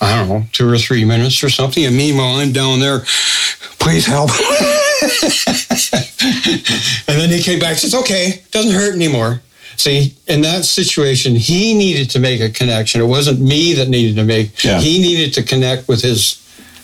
[0.00, 1.84] I don't know, two or three minutes or something.
[1.84, 3.00] And meanwhile, I'm down there,
[3.80, 4.30] please help.
[7.08, 9.42] and then he came back and says, Okay, doesn't hurt anymore.
[9.76, 13.00] See, in that situation, he needed to make a connection.
[13.00, 14.62] It wasn't me that needed to make.
[14.62, 14.78] Yeah.
[14.78, 16.34] He needed to connect with his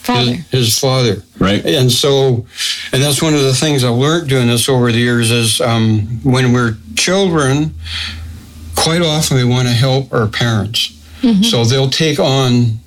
[0.02, 0.32] Father.
[0.32, 1.22] his, his father.
[1.38, 1.64] Right.
[1.66, 2.46] And so,
[2.92, 6.20] and that's one of the things I learned doing this over the years is um,
[6.22, 7.74] when we're children,
[8.86, 10.92] quite often we want to help our parents.
[11.50, 12.78] So they'll take on,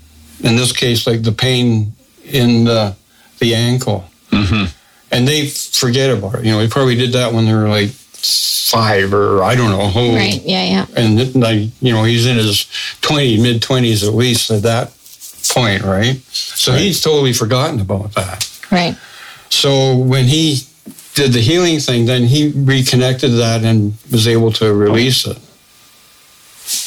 [0.46, 1.92] in this case, like the pain
[2.24, 2.96] in the,
[3.40, 4.66] the ankle, hmm
[5.12, 6.46] and they forget about it.
[6.46, 9.88] You know, they probably did that when they were like five or I don't know
[9.90, 10.16] how old.
[10.16, 10.40] Right.
[10.44, 10.64] Yeah.
[10.64, 10.86] Yeah.
[10.96, 12.68] And like, you know, he's in his
[13.02, 14.94] 20, mid 20s at least at that
[15.50, 16.16] point, right?
[16.32, 16.82] So Right.
[16.82, 18.48] he's totally forgotten about that.
[18.72, 18.96] Right.
[19.50, 20.60] So when he
[21.16, 25.40] did the healing thing, then he reconnected that and was able to release it.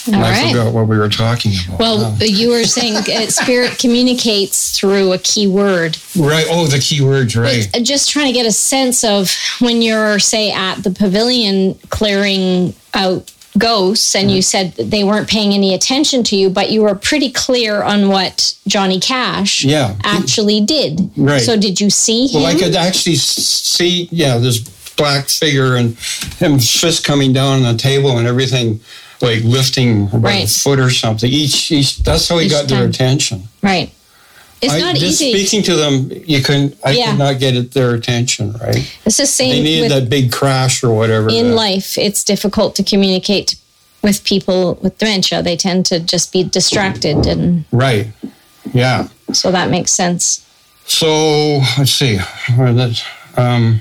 [0.09, 0.49] All I right.
[0.53, 1.79] forgot what we were talking about.
[1.79, 2.25] Well, now.
[2.25, 5.97] you were saying uh, spirit communicates through a key word.
[6.19, 6.47] right.
[6.49, 7.69] Oh, the key words, right.
[7.73, 12.75] But just trying to get a sense of when you're, say, at the pavilion clearing
[12.95, 16.83] out ghosts, and you said that they weren't paying any attention to you, but you
[16.83, 19.95] were pretty clear on what Johnny Cash Yeah.
[20.05, 21.11] actually did.
[21.17, 21.43] Right.
[21.43, 22.43] So did you see him?
[22.43, 24.59] Well, I could actually see, yeah, this
[24.97, 25.97] black figure and
[26.39, 28.81] him fist coming down on the table and everything,
[29.23, 30.45] like lifting about Right.
[30.45, 31.31] a foot or something.
[31.31, 33.49] Each, each that's how he Each got their attention.
[33.63, 33.91] right.
[34.61, 35.33] It's I, not just easy.
[35.33, 36.77] speaking to them, you couldn't.
[36.85, 37.11] I Yeah.
[37.11, 38.53] could not get it, their attention.
[38.53, 38.89] Right?
[39.05, 41.29] it's the same They needed that big crash or whatever.
[41.31, 41.99] in that- life.
[41.99, 43.57] It's difficult to communicate
[44.03, 45.43] with people with dementia.
[45.43, 48.07] They tend to just be distracted, and Right.
[48.73, 49.09] Yeah.
[49.33, 50.43] so that makes sense.
[50.87, 52.21] So let's see.
[53.37, 53.81] Um,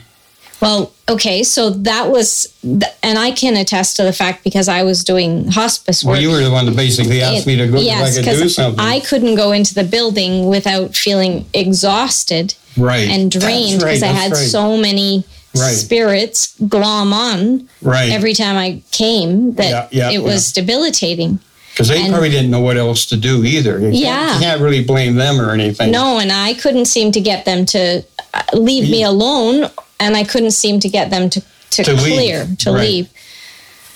[0.62, 4.84] Well, okay, so that was, th- and I can attest to the fact because I
[4.84, 6.14] was doing hospice work.
[6.14, 8.40] well, you were the one that basically asked me to go yes, if I could
[8.44, 8.80] do something.
[8.80, 13.10] I couldn't go into the building without feeling exhausted right.
[13.10, 14.38] and drained right, because I had right.
[14.38, 15.74] so many Right.
[15.76, 18.10] spirits glom on Right.
[18.14, 21.40] every time I came that Yeah, yeah, it was debilitating.
[21.74, 23.78] Because they and- probably didn't know what else to do either.
[23.80, 24.34] You can't- Yeah.
[24.36, 25.92] You can't really blame them or anything.
[25.92, 28.02] No, and I couldn't seem to get them to
[28.34, 29.70] uh, leave me alone,
[30.02, 32.14] and I couldn't seem to get them to, to, To leave.
[32.14, 32.82] clear, to Right.
[32.82, 33.10] leave.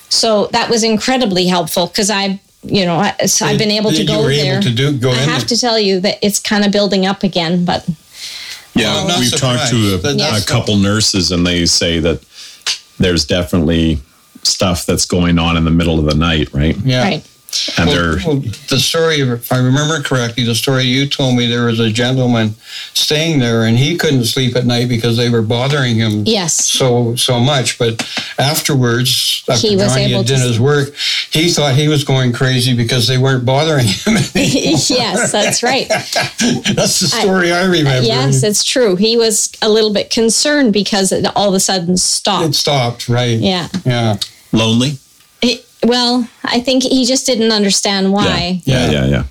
[0.09, 4.05] So that was incredibly helpful because I, you know, I, so I've been able to
[4.05, 4.53] go there.
[4.53, 5.47] able to do go I in have there.
[5.49, 7.85] to tell you that it's kind of building up again, but
[8.75, 10.43] Yeah, Well, we've talked to a, surprised.
[10.49, 12.21] A couple nurses, and they say that
[12.99, 13.99] there's definitely
[14.43, 16.77] stuff that's going on in the middle of the night, right?
[16.83, 17.01] Yeah.
[17.03, 17.23] right.
[17.77, 18.37] And Well, they're well,
[18.69, 22.55] the story, if I remember correctly, the story you told me, there was a gentleman
[22.93, 26.53] staying there, and he couldn't sleep at night because they were bothering him Yes.
[26.65, 27.77] so so much.
[27.77, 28.01] But
[28.37, 30.93] afterwards, after He was Johnny able had to done his work,
[31.31, 34.13] he thought he was going crazy because they weren't bothering him.
[34.35, 35.87] yes, that's right.
[36.75, 38.05] That's the story I, remember.
[38.05, 38.95] Yes, it's true.
[38.95, 42.45] He was a little bit concerned because it all of a sudden stopped.
[42.49, 43.03] it stopped.
[43.03, 43.37] stopped, right?
[43.39, 43.67] Yeah.
[43.85, 44.17] Yeah.
[44.51, 44.97] lonely.
[45.85, 48.61] It- well, I think he just didn't understand why.
[48.65, 49.23] Yeah, yeah, yeah.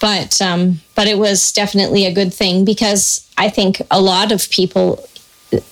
[0.00, 4.50] But um, but it was definitely a good thing because I think a lot of
[4.50, 5.08] people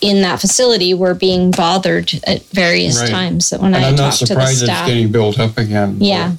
[0.01, 3.11] in that facility were being bothered at various Right.
[3.11, 4.87] times when And I I'm not talked to the surprised it's staff.
[4.87, 5.99] getting built up again.
[6.01, 6.33] Yeah,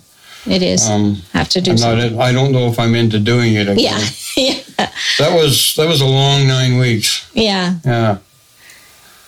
[0.47, 0.87] it is.
[0.89, 2.15] Um, Have to do I'm something.
[2.15, 3.77] not, I don't know if I'm into doing it again.
[3.77, 4.07] Yeah,
[4.79, 7.29] yeah, That was that was a long nine weeks.
[7.33, 8.17] yeah, Yeah.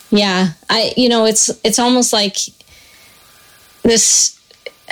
[0.09, 0.47] yeah.
[0.69, 2.37] I, you know, it's it's almost like
[3.83, 4.33] this.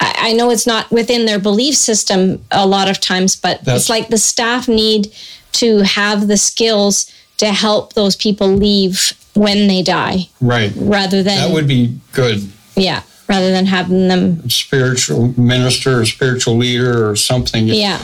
[0.00, 3.82] I I know it's not within their belief system a lot of times, but That's-
[3.82, 5.12] it's like the staff need
[5.52, 7.06] to have the skills
[7.38, 10.72] to help those people leave when they die, Right.
[10.76, 12.48] rather than That would be good.
[12.74, 17.68] yeah, rather than having them Spiritual minister or spiritual leader or something.
[17.68, 17.98] yeah.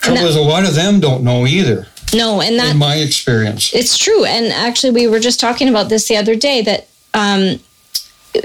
[0.00, 3.70] Trouble is, a lot of them don't know either, No, and that in my experience.
[3.72, 4.24] It's true.
[4.26, 7.58] And actually, we were just talking about this the other day that, um,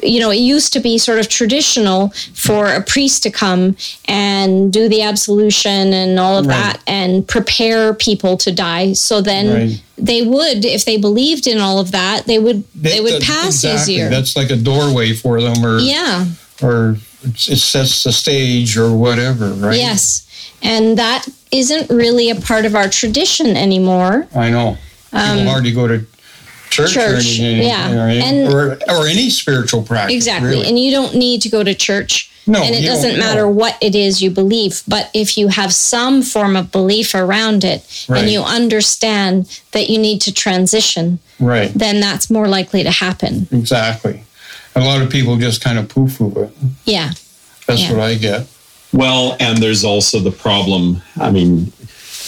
[0.03, 3.75] you know, it used to be sort of traditional for a priest to come
[4.07, 6.55] and do the absolution and all of Right.
[6.55, 8.93] that and prepare people to die.
[8.93, 9.81] So then Right.
[9.97, 13.63] they would, if they believed in all of that, they would they, would that- pass
[13.63, 13.93] exactly.
[13.95, 14.09] easier.
[14.09, 16.25] That's like a doorway for them, or yeah.
[16.61, 19.77] or it sets the stage or whatever, right?
[19.77, 20.23] Yes.
[20.61, 24.27] And that isn't really a part of our tradition anymore.
[24.35, 24.77] I know.
[25.11, 26.05] People um, hardly go to
[26.69, 27.91] church, or, Um, anything, yeah.
[27.93, 30.15] or, any- And- or, or any spiritual practice.
[30.15, 30.49] Exactly.
[30.49, 30.67] really.
[30.67, 32.29] And you don't need to go to church.
[32.47, 33.19] No, and it you don't, doesn't no.
[33.19, 34.81] matter what it is you believe.
[34.87, 38.21] But if you have some form of belief around it Right.
[38.23, 41.71] and you understand that you need to transition, right.
[41.75, 43.47] then that's more likely to happen.
[43.51, 44.23] Exactly.
[44.75, 46.49] A lot of people just kind of poo-poo it.
[46.85, 47.11] Yeah.
[47.67, 47.91] That's Yeah.
[47.93, 48.47] what I get.
[48.93, 51.03] Well, and there's also the problem.
[51.19, 51.71] I mean,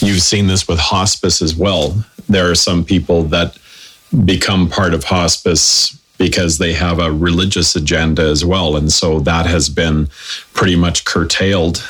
[0.00, 2.04] you've seen this with hospice as well.
[2.28, 3.56] There are some people that
[4.24, 8.76] become part of hospice because they have a religious agenda as well.
[8.76, 10.08] And so that has been
[10.52, 11.82] pretty much curtailed.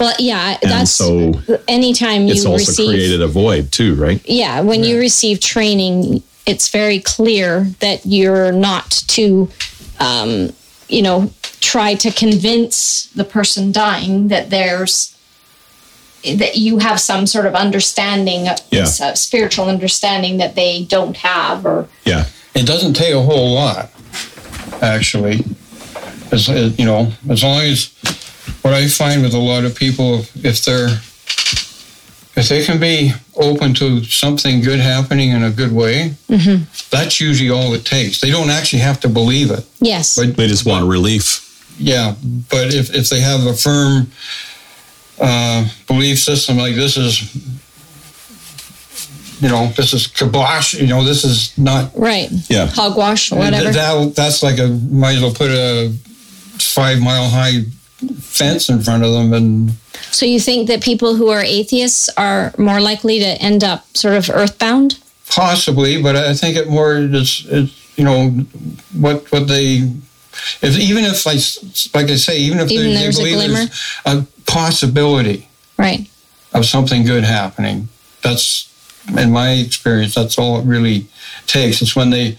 [0.00, 1.34] Well, yeah, And that's so
[1.68, 4.20] anytime you it's also receive created a void too, right?
[4.28, 9.48] yeah, when you receive training, it's very clear that you're not to,
[10.00, 10.52] um,
[10.88, 15.17] you know, try to convince the person dying that there's
[16.24, 18.88] that you have some sort of understanding, uh, Yeah.
[19.00, 22.24] a uh, spiritual understanding that they don't have, or Yeah.
[22.54, 23.90] It doesn't take a whole lot,
[24.82, 25.44] actually.
[26.32, 27.90] As, uh, you know, as long as
[28.62, 31.00] what I find with a lot of people, if they're
[32.38, 36.64] if they can be open to something good happening in a good way, mm-hmm.
[36.90, 38.20] that's usually all it takes.
[38.20, 39.64] They don't actually have to believe it.
[39.80, 41.44] yes, But They just want relief.
[41.78, 42.14] Yeah,
[42.48, 44.10] but if, if they have a firm
[45.20, 47.34] uh, belief system like this is,
[49.40, 52.66] you know, this is kibosh, you know, this is not, right, Yeah.
[52.66, 53.70] hogwash, whatever.
[53.70, 55.90] that, that's like a, might as well put a
[56.58, 57.62] five mile high
[58.20, 59.72] fence in front of them and
[60.12, 64.14] so you think that people who are atheists are more likely to end up sort
[64.14, 64.98] of earthbound?
[65.30, 68.30] possibly, but I think it more is, it's, you know,
[68.94, 69.90] what, what they,
[70.62, 71.38] if, even if, like,
[71.94, 73.54] like I say, even if Even they, they there's a believe glimmer?
[73.54, 73.70] there's
[74.06, 76.08] a possibility, Right.
[76.52, 77.88] of something good happening.
[78.22, 78.66] That's,
[79.16, 81.06] in my experience, that's all it really
[81.46, 81.80] takes.
[81.82, 82.36] It's when they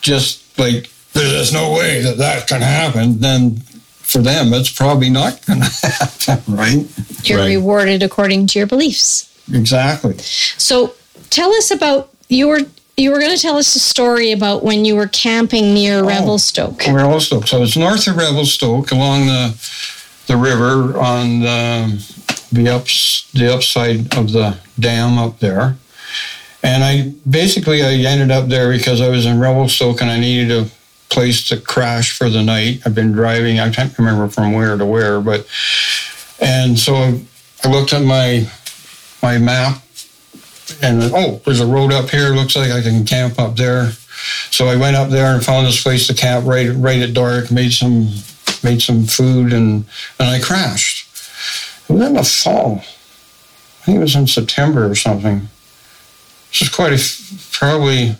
[0.00, 5.44] just like, there's no way that that can happen, then for them, it's probably not
[5.46, 5.86] going to
[6.26, 6.86] happen, right?
[7.24, 7.46] You're Right.
[7.56, 9.28] rewarded according to your beliefs.
[9.52, 10.16] Exactly.
[10.18, 10.94] So
[11.30, 12.60] tell us about you were
[12.96, 16.06] you were going to tell us a story about when you were camping near oh,
[16.06, 16.86] Revelstoke.
[16.86, 17.46] Revelstoke.
[17.46, 19.54] So it's north of Revelstoke along the
[20.26, 25.76] the river on the, the ups the upside of the dam up there.
[26.62, 30.50] And I basically I ended up there because I was in Revelstoke and I needed
[30.50, 30.70] a
[31.10, 32.80] place to crash for the night.
[32.84, 35.46] I've been driving, I can't remember from where to where, but
[36.40, 36.94] and so
[37.62, 38.50] I looked at my
[39.22, 39.82] my map
[40.82, 42.30] and oh, there's a road up here.
[42.30, 43.90] Looks like I can camp up there.
[44.50, 47.50] So I went up there and found this place to camp right right at dark.
[47.50, 48.08] Made some
[48.62, 49.84] made some food and
[50.18, 51.04] and I crashed.
[51.88, 52.78] It was in the fall.
[52.78, 55.48] I think it was in September or something.
[56.50, 58.16] This is quite a probably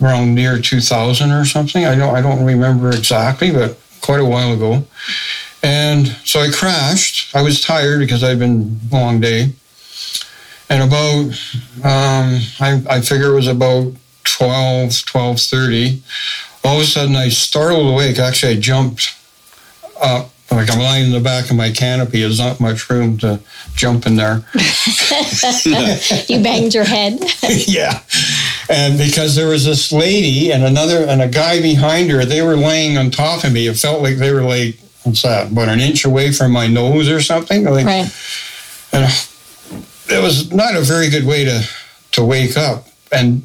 [0.00, 1.84] around near 2000 or something.
[1.84, 4.86] I don't I don't remember exactly, but quite a while ago.
[5.62, 7.34] And so I crashed.
[7.34, 9.52] I was tired because I'd been a long day.
[10.70, 11.24] And about,
[11.82, 13.94] um, I, I figure it was about
[14.24, 16.00] 12, 12.30.
[16.64, 18.18] All of a sudden I startled awake.
[18.18, 19.16] Actually, I jumped
[20.00, 22.20] up like I'm lying in the back of my canopy.
[22.20, 23.40] There's not much room to
[23.74, 24.44] jump in there.
[26.26, 27.18] you banged your head.
[27.66, 28.00] yeah,
[28.70, 32.56] and because there was this lady and another and a guy behind her, they were
[32.56, 33.66] laying on top of me.
[33.66, 35.50] It felt like they were like what's that?
[35.50, 37.64] About an inch away from my nose or something.
[37.64, 38.14] Like, right.
[38.92, 39.27] And
[40.10, 41.68] it was not a very good way to
[42.12, 42.86] to wake up.
[43.12, 43.42] And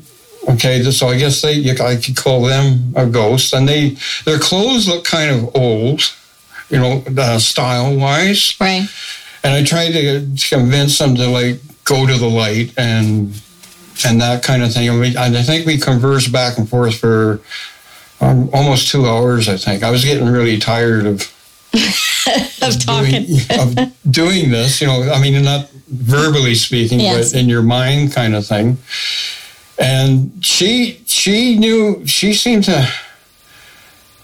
[0.50, 3.54] okay, so I guess they I could call them a ghost.
[3.54, 6.02] And they their clothes look kind of old
[6.74, 8.56] you know, uh, style wise.
[8.60, 8.88] Right.
[9.44, 13.40] And I tried to, convince them to like go to the light and
[14.06, 14.90] and that kind of thing.
[14.90, 17.40] And, we, and I think we conversed back and forth for
[18.22, 19.48] um, almost two hours.
[19.48, 21.32] I think I was getting really tired of
[21.74, 24.82] of talking doing, of doing this.
[24.82, 27.32] You know, I mean, not verbally speaking, yes.
[27.32, 28.78] but in your mind, kind of thing.
[29.80, 32.88] And she she knew she seemed to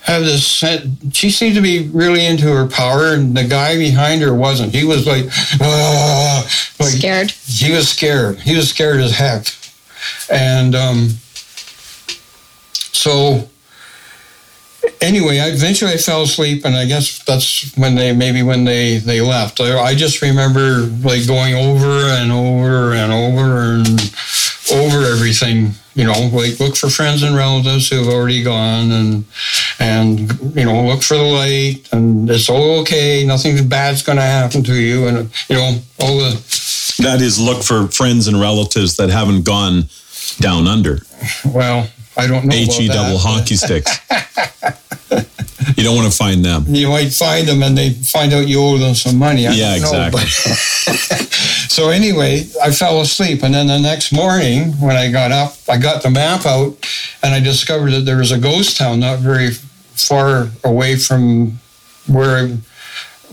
[0.02, 0.64] have this
[1.12, 4.84] she seemed to be really into her power and the guy behind her wasn't he
[4.84, 5.26] was like,
[5.62, 6.42] uh,
[6.80, 9.46] like scared he was scared he was scared as heck
[10.32, 11.10] and um,
[12.74, 13.50] so
[15.02, 18.98] anyway I, eventually i fell asleep and i guess that's when they maybe when they
[18.98, 24.16] they left i, I just remember like going over and over and over and
[24.72, 29.26] over everything you know, like look for friends and relatives who have already gone, and
[29.80, 33.26] and you know, look for the light, and it's all okay.
[33.26, 36.96] Nothing bad's going to happen to you, and you know, all the.
[37.04, 39.90] That is, look for friends and relatives that haven't gone
[40.40, 41.00] down under.
[41.46, 42.56] Well, I don't know.
[42.56, 44.00] He double hockey sticks.
[45.78, 46.66] you don't want to find them.
[46.68, 49.48] You might find them and they find out you owe them some money.
[49.48, 50.26] I yeah, exactly.
[51.70, 55.78] so anyway, I fell asleep, and then the next morning when I got up, I
[55.78, 56.76] got the map out,
[57.24, 61.60] and I discovered that there was a ghost town not very far away from
[62.08, 62.58] where I,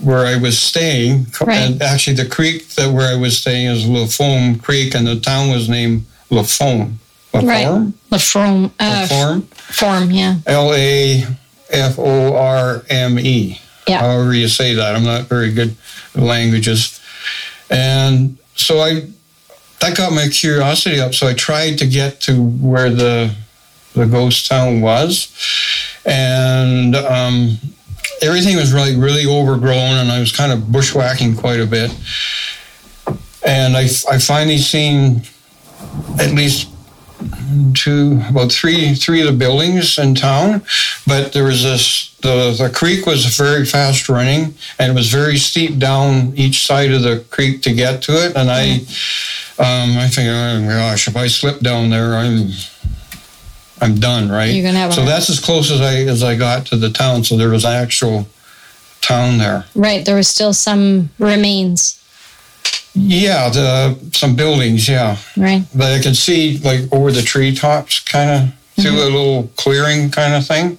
[0.01, 1.27] where I was staying.
[1.41, 1.57] Right.
[1.57, 5.49] And actually, the creek that where I was staying is Laforme Creek, and the town
[5.51, 6.95] was named Laforme.
[7.33, 7.47] Laforme?
[7.47, 7.93] Right.
[8.11, 8.71] Laforme.
[8.79, 9.43] Uh, Laforme.
[9.45, 10.37] Form, yeah.
[10.45, 11.23] L A
[11.69, 13.59] F O R M E.
[13.87, 13.99] Yeah.
[13.99, 14.95] However you say that.
[14.95, 15.75] I'm not very good
[16.15, 16.99] at languages.
[17.69, 19.07] And so I
[19.79, 21.13] that got my curiosity up.
[21.13, 23.33] So I tried to get to where the
[23.93, 25.33] the ghost town was.
[26.05, 27.57] And um,
[28.21, 31.91] everything was really, really overgrown, and I was kind of bushwhacking quite a bit.
[33.45, 35.23] And I, I finally seen
[36.19, 36.69] at least
[37.73, 40.63] two, about three, three of the buildings in town.
[41.05, 45.37] But there was this, the, the creek was very fast running and it was very
[45.37, 48.35] steep down each side of the creek to get to it.
[48.35, 48.79] And I,
[49.59, 52.49] um, I think, oh gosh, if I slip down there, I'm,
[53.81, 54.45] I'm done, right?
[54.53, 57.23] You're gonna have so that's as close as I as I got to the town.
[57.23, 58.27] So there was actual
[59.01, 59.65] town there.
[59.75, 60.03] Right.
[60.03, 62.03] There was still some remains.
[62.97, 64.87] Yeah, the some buildings.
[64.89, 65.63] Yeah, right.
[65.75, 68.99] But I could see like over the treetops, kind of through mm-hmm.
[68.99, 70.77] a little clearing, kind of thing.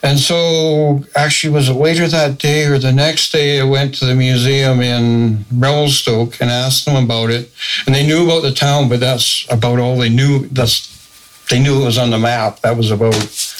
[0.00, 3.60] And so, actually, was it later that day or the next day?
[3.60, 7.52] I went to the museum in Revelstoke and asked them about it,
[7.84, 10.46] and they knew about the town, but that's about all they knew.
[10.48, 10.94] That's
[11.50, 12.60] they knew it was on the map.
[12.60, 13.14] That was about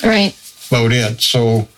[0.04, 0.34] right
[0.68, 1.20] about it.
[1.20, 1.68] So,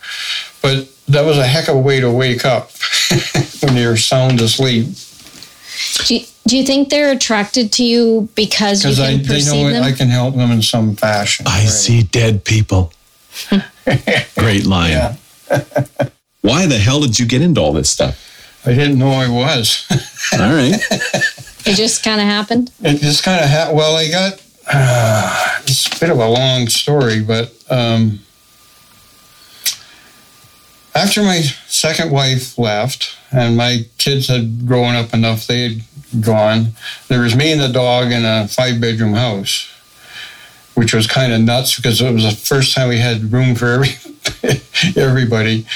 [0.62, 2.70] but that was a heck of a way to wake up
[3.62, 4.88] when you're sound asleep.
[6.04, 9.70] Do you, do you think they're attracted to you because you can I, they know
[9.70, 9.82] them?
[9.82, 11.46] I can help them in some fashion.
[11.46, 11.68] I right.
[11.68, 12.92] see dead people.
[14.36, 14.90] Great line.
[14.90, 15.16] Yeah.
[16.42, 18.26] Why the hell did you get into all this stuff?
[18.64, 19.86] I didn't know I was.
[20.32, 20.74] all right.
[21.66, 22.72] It just kind of happened.
[22.80, 23.76] It just kind of happened.
[23.76, 24.42] Well, I got.
[24.72, 28.20] Uh, it's a bit of a long story, but um,
[30.94, 35.82] after my second wife left and my kids had grown up enough, they had
[36.20, 36.72] gone.
[37.08, 39.70] There was me and the dog in a five bedroom house,
[40.74, 43.66] which was kind of nuts because it was the first time we had room for
[43.66, 43.90] every,
[45.00, 45.66] everybody.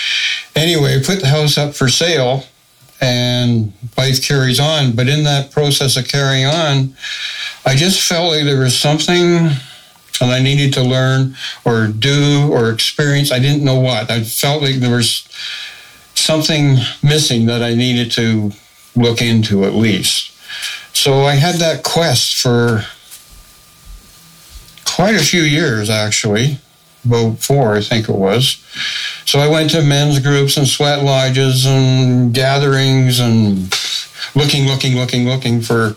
[0.57, 2.45] Anyway, put the house up for sale
[3.01, 4.93] and life carries on.
[4.93, 6.97] But in that process of carrying on,
[7.65, 9.51] I just felt like there was something
[10.21, 13.33] and I needed to learn or do or experience.
[13.33, 14.11] I didn't know what.
[14.11, 15.29] I felt like there was
[16.15, 18.53] something missing that I needed to
[18.97, 20.31] look into at least.
[20.95, 22.85] So I had that quest for
[24.85, 26.59] quite a few years, actually,
[27.05, 28.65] about four, I think it was.
[29.25, 33.75] So I went to men's groups and sweat lodges and gatherings and
[34.35, 35.97] looking, looking, looking, looking for.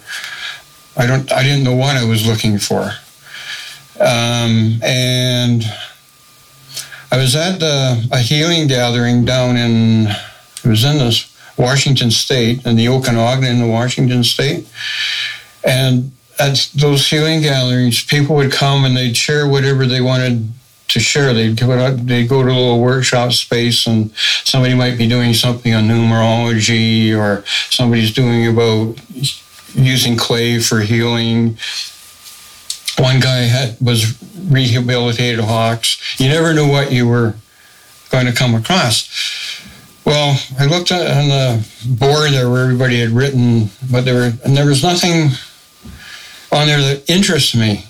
[0.98, 1.32] I don't.
[1.32, 2.92] I didn't know what I was looking for.
[4.00, 5.64] Um, and
[7.12, 10.08] I was at a healing gathering down in.
[10.64, 14.68] It was in this Washington State, in the Okanogan in the Washington State,
[15.64, 20.50] and at those healing gatherings, people would come and they'd share whatever they wanted
[20.90, 21.34] to share.
[21.34, 25.34] They'd go, out, they'd go to a little workshop space and somebody might be doing
[25.34, 28.98] something on numerology or somebody's doing about
[29.74, 31.58] using clay for healing.
[32.98, 36.20] One guy had, was rehabilitated hawks.
[36.20, 37.36] You never knew what you were
[38.10, 39.64] going to come across.
[40.06, 44.56] Well, I looked on the board there where everybody had written what they were, and
[44.56, 45.32] there was nothing
[46.52, 47.84] on there that interests me.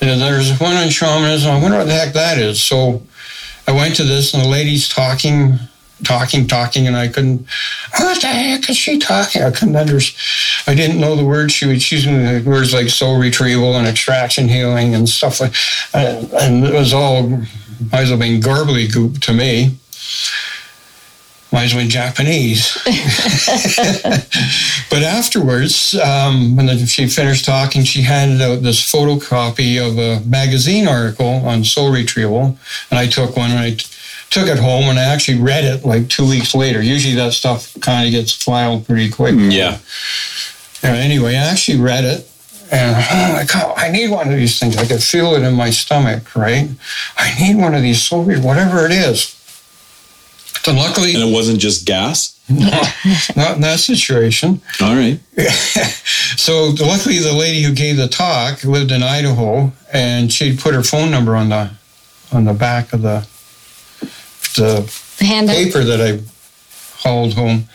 [0.00, 1.50] And there's one on shamanism.
[1.50, 2.60] I wonder what the heck that is.
[2.60, 3.02] So
[3.66, 5.58] I went to this, and the lady's talking,
[6.04, 7.46] talking, talking, and I couldn't.
[7.98, 9.42] What the heck is she talking?
[9.42, 10.66] I couldn't understand.
[10.66, 12.44] I didn't know the words she was using.
[12.44, 15.54] Words like soul retrieval and extraction healing and stuff like.
[15.92, 17.28] And, and it was all
[17.90, 19.76] might as well been garbly goop to me
[21.52, 22.78] might as well be Japanese.
[24.90, 30.88] but afterwards, um, when she finished talking, she handed out this photocopy of a magazine
[30.88, 32.58] article on soul retrieval,
[32.90, 33.76] and I took one and I
[34.32, 36.82] took it home and I actually read it like two weeks later.
[36.82, 39.34] Usually that stuff kind of gets filed pretty quick.
[39.36, 39.78] Yeah.
[40.82, 40.94] yeah.
[40.94, 42.28] Anyway, I actually read it.
[42.72, 44.78] And oh my God, I need one of these things.
[44.78, 46.70] I could feel it in my stomach, right?
[47.18, 49.38] I need one of these soul, whatever it is.
[50.62, 52.40] So luckily, and it wasn't just gas.
[53.36, 54.62] not in that situation.
[54.80, 55.20] All right.
[56.36, 60.82] so luckily, the lady who gave the talk lived in Idaho, and she'd put her
[60.82, 61.72] phone number on the
[62.32, 63.26] on the back of the
[64.54, 64.82] the
[65.54, 66.20] paper that I
[67.00, 67.68] hauled home.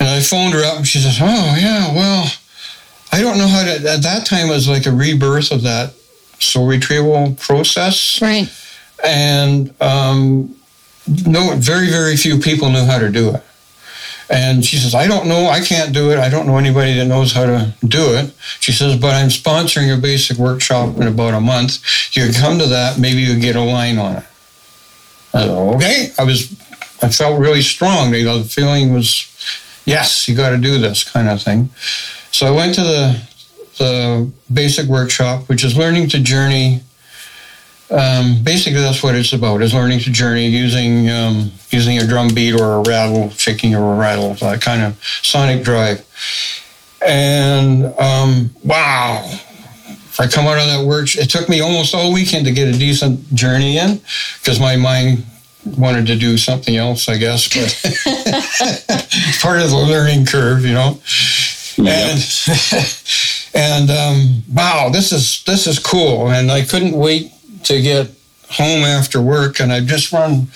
[0.00, 2.30] And I phoned her up, and she says, "Oh yeah, well,
[3.12, 5.94] I don't know how to." At that time, it was like a rebirth of that
[6.38, 8.48] soul retrieval process, right?
[9.04, 10.56] And um,
[11.26, 13.42] no, very, very few people knew how to do it.
[14.30, 16.18] And she says, I don't know, I can't do it.
[16.18, 18.34] I don't know anybody that knows how to do it.
[18.60, 21.78] She says, but I'm sponsoring a basic workshop in about a month.
[22.14, 24.24] You can come to that, maybe you get a line on it.
[25.38, 26.12] I said, okay.
[26.18, 26.52] I was,
[27.02, 28.14] I felt really strong.
[28.14, 29.26] You know, the feeling was,
[29.84, 31.70] yes, you got to do this kind of thing.
[32.30, 33.22] So I went to the,
[33.78, 36.82] the basic workshop, which is learning to journey
[37.90, 42.28] um, basically, that's what it's about: is learning to journey using um, using a drum
[42.34, 46.04] beat or a rattle, shaking or a rattle, that kind of sonic drive.
[47.00, 49.40] And um, wow,
[50.20, 52.78] I come out of that work, it took me almost all weekend to get a
[52.78, 54.00] decent journey in
[54.40, 55.24] because my mind
[55.76, 57.48] wanted to do something else, I guess.
[57.48, 57.70] But
[59.40, 61.00] part of the learning curve, you know.
[61.76, 61.86] Yep.
[61.86, 62.20] And
[63.54, 67.32] and um, wow, this is this is cool, and I couldn't wait
[67.64, 68.10] to get
[68.50, 70.48] home after work, and I just run,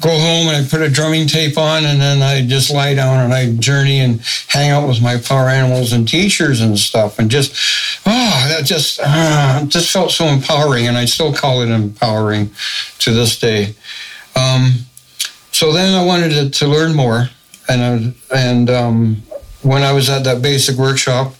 [0.00, 3.20] go home, and I put a drumming tape on, and then I just lie down
[3.20, 7.30] and I journey and hang out with my power animals and teachers and stuff, and
[7.30, 7.54] just
[8.06, 12.50] oh, that just uh, just felt so empowering, and I still call it empowering
[13.00, 13.74] to this day.
[14.36, 14.72] Um,
[15.50, 17.28] so then I wanted to, to learn more,
[17.68, 19.22] and uh, and um,
[19.62, 21.34] when I was at that basic workshop,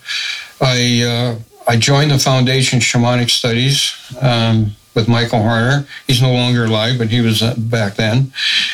[0.61, 3.95] I uh, I joined the Foundation Shamanic Studies.
[4.21, 5.87] Um, with Michael Harner.
[6.07, 8.31] He's no longer alive, but he was uh, back then.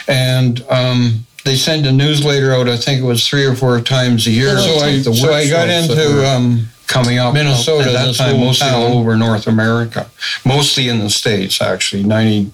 [0.08, 2.68] And um, they send a newsletter out.
[2.68, 4.58] I think it was three or four times a year.
[4.58, 8.98] So I, so I got into um, coming up Minnesota at that time, mostly all
[8.98, 10.10] over North America,
[10.44, 11.62] mostly in the states.
[11.62, 12.52] Actually, ninety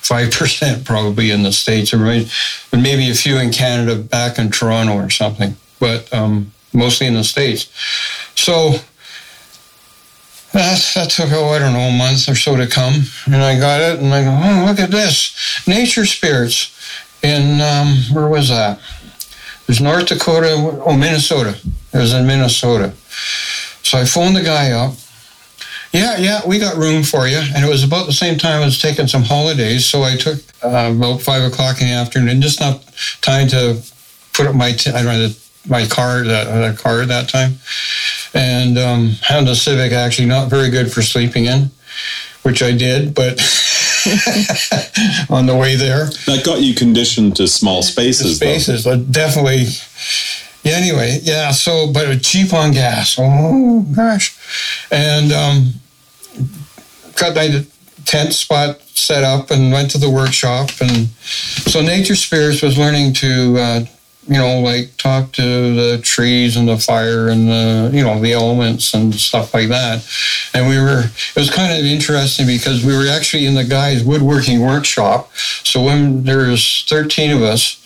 [0.00, 4.94] five percent probably in the states, but maybe a few in Canada, back in Toronto
[4.94, 5.56] or something.
[5.80, 7.68] But um, mostly in the states.
[8.36, 8.78] So
[10.52, 12.94] that, that took, oh, I don't know, a month or so to come.
[13.26, 15.66] And I got it, and I go, oh, look at this.
[15.66, 16.72] Nature Spirits
[17.22, 18.78] in, um, where was that?
[18.78, 20.52] It was North Dakota,
[20.84, 21.58] oh, Minnesota.
[21.92, 22.92] It was in Minnesota.
[23.82, 24.94] So I phoned the guy up.
[25.92, 27.38] Yeah, yeah, we got room for you.
[27.38, 29.86] And it was about the same time I was taking some holidays.
[29.86, 32.82] So I took uh, about five o'clock in the afternoon, just not
[33.22, 33.82] time to
[34.34, 35.30] put up my, t- I know,
[35.68, 37.58] my car, that, that car at that time
[38.36, 41.70] and um, Honda Civic actually not very good for sleeping in,
[42.42, 43.38] which I did, but
[45.30, 46.06] on the way there.
[46.26, 48.38] That got you conditioned to small spaces.
[48.38, 48.96] The spaces, though.
[48.96, 49.66] definitely.
[50.62, 51.52] Yeah, anyway, yeah.
[51.52, 53.16] So, but cheap on gas.
[53.18, 54.36] Oh gosh,
[54.90, 55.72] and um,
[57.16, 57.64] got my
[58.04, 60.70] tent spot set up and went to the workshop.
[60.80, 63.80] And so Nature Spirits was learning to, uh,
[64.28, 68.32] you know, like talk to the trees and the fire and the, you know, the
[68.32, 70.06] elements and stuff like that.
[70.52, 74.02] And we were, it was kind of interesting because we were actually in the guy's
[74.02, 75.30] woodworking workshop.
[75.36, 77.80] So when there was 13 of us,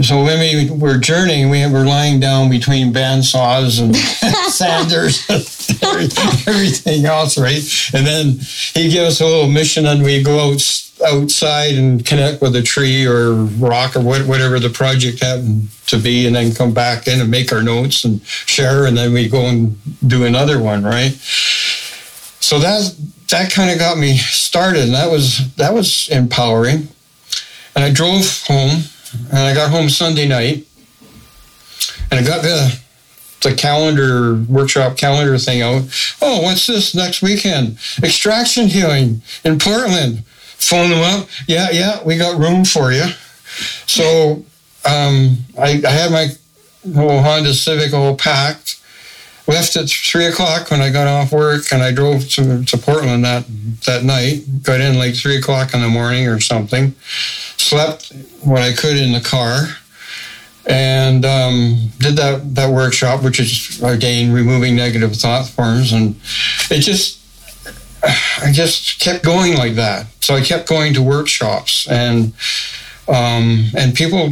[0.00, 3.94] so when we were journeying, we were lying down between bandsaws and
[4.52, 5.42] sanders and
[6.48, 7.62] everything else, right?
[7.92, 8.38] And then
[8.74, 12.62] he'd give us a little mission and we'd go out, outside and connect with a
[12.62, 17.20] tree or rock or whatever the project happened to be and then come back in
[17.20, 19.76] and make our notes and share and then we go and
[20.08, 21.12] do another one, right?
[22.40, 22.94] So that
[23.30, 26.88] that kind of got me started and that was that was empowering.
[27.74, 28.82] And I drove home
[29.12, 30.66] and I got home Sunday night,
[32.10, 32.78] and I got the
[33.42, 35.82] the calendar workshop calendar thing out.
[36.20, 37.78] Oh, what's this next weekend?
[38.02, 40.24] Extraction healing in Portland.
[40.26, 41.28] Phone them up.
[41.48, 43.06] Yeah, yeah, we got room for you.
[43.86, 44.44] So
[44.84, 46.28] um, I, I had my
[46.94, 48.80] whole Honda Civic all packed.
[49.48, 53.24] Left at three o'clock when I got off work, and I drove to, to Portland
[53.24, 53.44] that
[53.86, 54.44] that night.
[54.62, 56.94] Got in like three o'clock in the morning or something
[57.72, 58.12] slept
[58.42, 59.68] what I could in the car,
[60.66, 66.16] and um, did that that workshop, which is again removing negative thought forms, and
[66.70, 67.18] it just
[68.02, 70.06] I just kept going like that.
[70.20, 72.32] So I kept going to workshops and.
[73.08, 74.30] Um, and people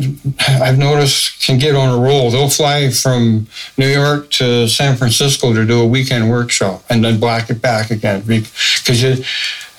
[0.49, 2.31] I've noticed can get on a roll.
[2.31, 7.19] They'll fly from New York to San Francisco to do a weekend workshop and then
[7.19, 9.05] black it back again because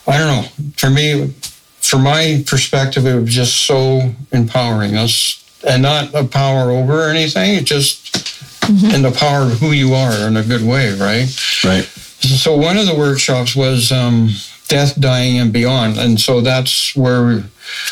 [0.08, 0.72] I don't know.
[0.76, 1.34] For me,
[1.80, 5.38] from my perspective, it was just so empowering us,
[5.68, 7.56] and not a power over or anything.
[7.56, 8.14] It just
[8.62, 8.96] mm-hmm.
[8.96, 11.28] in the power of who you are in a good way, right?
[11.64, 11.84] Right.
[11.84, 14.30] So one of the workshops was um,
[14.72, 17.44] death, dying, and beyond, and so that's where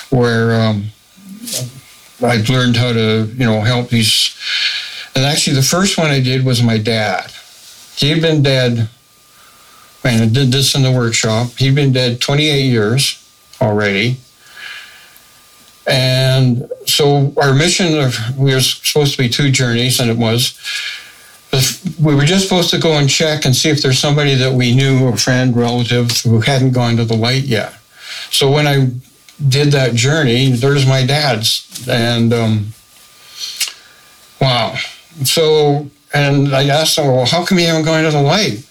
[0.10, 0.86] where um,
[2.24, 4.36] I learned how to you know help these.
[5.14, 7.32] And actually, the first one I did was my dad.
[7.98, 8.90] He'd been dead.
[10.04, 11.50] Man, I did this in the workshop.
[11.58, 13.20] He'd been dead 28 years
[13.62, 14.18] already.
[15.86, 20.58] And so our mission of we were supposed to be two journeys, and it was
[22.00, 24.76] we were just supposed to go and check and see if there's somebody that we
[24.76, 27.74] knew, a friend, relative, who hadn't gone to the light yet.
[28.30, 28.91] So when I
[29.47, 32.68] did that journey, there's my dad's, and um,
[34.39, 34.76] wow.
[35.24, 38.66] So and I asked him, well, how come you haven't gone to the light?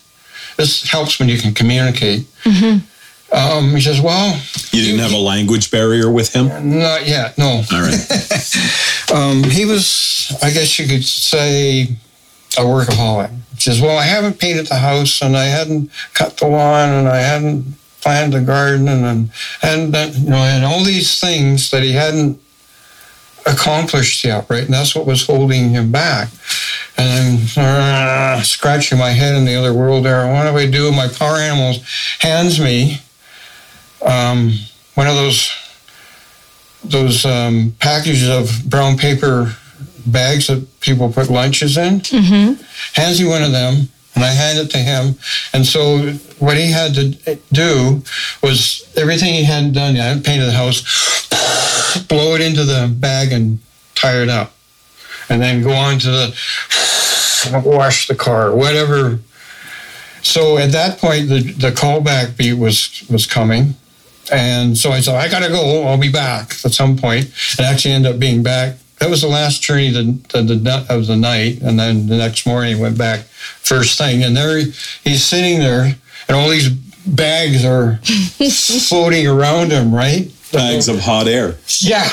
[0.57, 2.23] This helps when you can communicate.
[2.45, 2.85] Mm-hmm.
[3.31, 4.41] Um, he says, "Well,
[4.73, 6.49] you didn't have a language barrier with him."
[6.79, 7.37] Not yet.
[7.37, 7.63] No.
[7.73, 9.11] All right.
[9.15, 11.89] um, he was, I guess you could say,
[12.59, 13.31] a workaholic.
[13.55, 17.09] He says, "Well, I haven't painted the house, and I hadn't cut the lawn, and
[17.09, 17.65] I hadn't
[18.01, 19.05] planted the garden, and
[19.63, 22.41] and, and you know, and all these things that he hadn't
[23.47, 24.65] accomplished yet, right?
[24.65, 26.29] And that's what was holding him back."
[26.99, 30.27] and I'm uh, scratching my head in the other world there.
[30.27, 30.91] What do I do?
[30.91, 31.79] My power animals
[32.19, 33.01] hands me
[34.05, 34.53] um,
[34.95, 35.51] one of those
[36.85, 39.57] those um, packages of brown paper
[40.07, 42.01] bags that people put lunches in.
[42.01, 42.63] Mm-hmm.
[42.95, 45.15] Hands me one of them, and I hand it to him.
[45.53, 48.03] And so what he had to do
[48.43, 51.27] was everything he hadn't done yet, painted the house,
[52.09, 53.59] blow it into the bag and
[53.95, 54.53] tie it up,
[55.29, 59.21] and then go on to the wash the car, whatever.
[60.23, 63.75] So at that point, the, the callback beat was was coming
[64.31, 65.85] and so I said, I got to go.
[65.85, 67.31] I'll be back at some point.
[67.59, 68.77] And actually ended up being back.
[68.99, 71.61] That was the last journey of the, of the night.
[71.63, 74.23] And then the next morning, he went back first thing.
[74.25, 75.95] And there he's sitting there,
[76.29, 77.97] and all these bags are
[78.89, 80.33] floating around him, right?
[80.53, 81.57] Bags of hot air.
[81.79, 82.09] Yeah.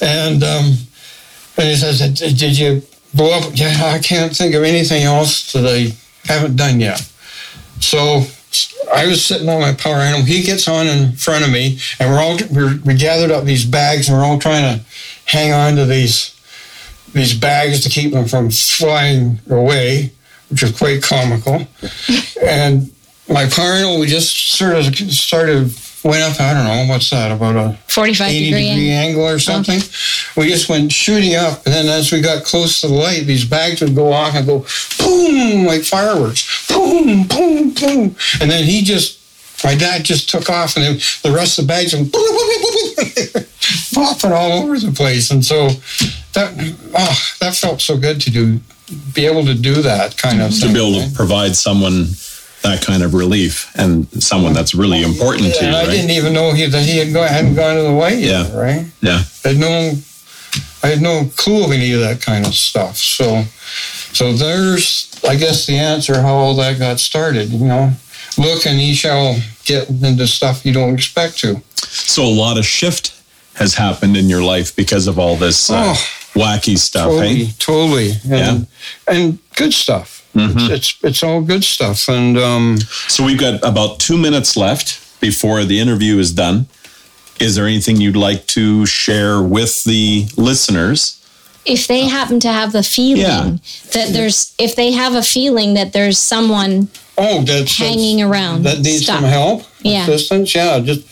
[0.00, 0.74] And, um,
[1.56, 2.82] and he says, Did you
[3.14, 3.52] blow up?
[3.54, 5.94] Yeah, I can't think of anything else that I
[6.30, 7.00] haven't done yet.
[7.80, 8.22] So
[8.92, 10.24] I was sitting on my power animal.
[10.24, 13.64] He gets on in front of me, and we're all we're, we gathered up these
[13.64, 14.84] bags, and we're all trying to
[15.26, 16.32] hang on to these
[17.12, 20.12] these bags to keep them from flying away,
[20.50, 21.66] which is quite comical.
[22.42, 22.90] and
[23.28, 25.72] my power we just sort of started
[26.06, 29.38] went up, I don't know, what's that, about a 45 degree, degree angle or oh.
[29.38, 29.78] something.
[29.78, 30.40] Okay.
[30.40, 31.64] We just went shooting up.
[31.66, 34.46] And then as we got close to the light, these bags would go off and
[34.46, 34.64] go
[34.98, 36.66] boom, like fireworks.
[36.68, 38.16] Boom, boom, boom.
[38.40, 39.18] And then he just,
[39.64, 42.12] my dad just took off and then the rest of the bags went
[43.96, 45.30] popping all over the place.
[45.30, 45.68] And so
[46.34, 46.52] that,
[46.94, 48.60] oh, that felt so good to do,
[49.14, 52.08] be able to do that kind of To thing, be able to provide someone
[52.62, 56.32] that kind of relief and someone that's really important to you, and I didn't even
[56.32, 58.58] know he, that he had go, hadn't gone to the white yet, Yeah.
[58.60, 58.86] right?
[59.00, 59.22] Yeah.
[59.44, 59.92] I had no,
[60.82, 62.96] I had no clue of any of that kind of stuff.
[62.96, 63.44] So,
[64.12, 67.50] so there's, I guess, the answer how all that got started.
[67.50, 67.92] You know,
[68.36, 71.62] look and ye shall get into stuff you don't expect to.
[71.76, 73.12] So a lot of shift
[73.56, 75.94] has happened in your life because of all this uh, Oh,
[76.34, 77.52] wacky stuff, Totally, hey?
[77.58, 78.66] totally, and
[79.08, 80.22] and good stuff.
[80.34, 80.58] Mm-hmm.
[80.58, 82.78] It's, it's it's all good stuff, and um,
[83.08, 86.66] So we've got about two minutes left before the interview is done.
[87.40, 91.14] Is there anything you'd like to share with the listeners?
[91.68, 93.56] if they happen to have the feeling Yeah.
[93.92, 96.86] that there's if they have a feeling that there's someone
[97.18, 99.16] oh, that's hanging that's, around that needs stuck.
[99.20, 100.02] some help, Yeah.
[100.04, 100.54] assistance.
[100.54, 101.02] Yeah, just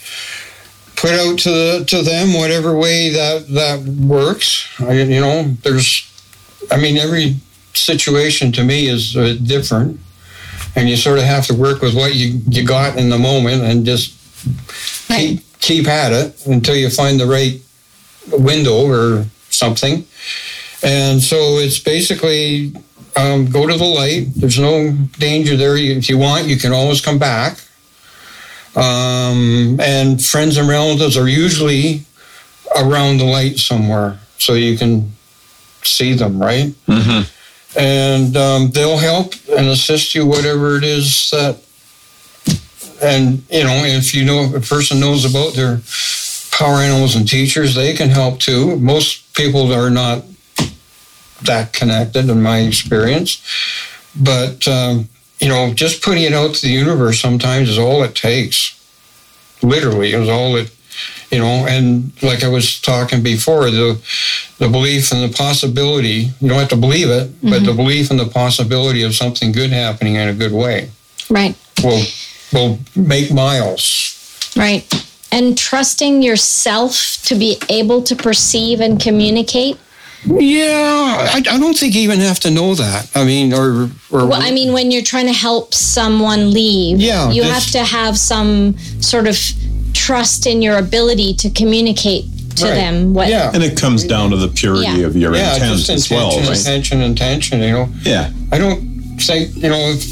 [0.97, 4.69] put out to the, to them whatever way that that works.
[4.81, 6.11] I, you know, there's,
[6.71, 7.37] I mean, every
[7.73, 10.01] situation to me is uh, different,
[10.77, 13.63] and you sort of have to work with what you you got in the moment
[13.63, 14.15] and just
[15.09, 15.39] Right.
[15.39, 17.61] keep keep at it until you find the right
[18.31, 20.05] window or something.
[20.83, 22.73] And so it's basically
[23.17, 24.27] um, go to the light.
[24.37, 25.77] There's no danger there.
[25.77, 27.59] If you want, you can always come back.
[28.77, 32.03] Um, and friends and relatives are usually
[32.77, 35.13] around the light somewhere, so you can
[35.83, 36.75] see them, right?
[36.89, 37.79] Mm-hmm.
[37.79, 41.59] and um, they'll help and assist you whatever it is that
[43.03, 45.81] and you know if you know if a person knows about their
[46.53, 50.23] power animals and teachers they can help too most people are not
[51.43, 53.43] that connected in my experience
[54.15, 55.09] but um,
[55.39, 58.81] you know just putting it out to the universe sometimes is all it takes.
[59.63, 60.71] Literally is all it
[61.31, 63.99] you know and like i was talking before the
[64.59, 67.77] the belief and the possibility you don't have to believe it but the mm-hmm.
[67.77, 70.91] belief and the possibility of something good happening in a good way.
[71.29, 71.57] Right.
[71.83, 72.05] Will
[72.53, 74.53] will make miles.
[74.57, 74.87] Right.
[75.33, 79.79] And trusting yourself to be able to perceive and communicate
[80.27, 84.27] yeah I, I don't think you even have to know that i mean or or
[84.27, 88.17] well i mean when you're trying to help someone leave Yeah, you have to have
[88.19, 89.37] some sort of
[89.93, 92.25] trust in your ability to communicate
[92.57, 92.75] to Right.
[92.75, 95.07] them what yeah And it comes down to the purity Yeah.
[95.07, 96.59] of your yeah intent just as well, intention right?
[96.59, 98.31] intention intention you know Yeah.
[98.53, 98.81] i don't
[99.21, 100.05] think you know if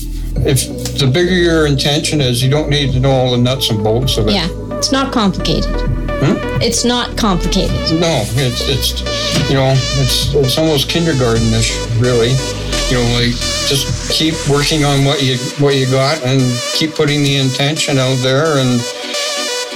[0.47, 3.83] if the bigger your intention is you don't need to know all the nuts and
[3.85, 5.71] bolts of it yeah it's not complicated
[6.63, 9.01] it's not complicated No, it's it's
[9.49, 12.37] you know it's it's almost kindergartenish, really.
[12.91, 13.35] You know, like
[13.67, 16.41] just keep working on what you what you got and
[16.75, 18.81] keep putting the intention out there, and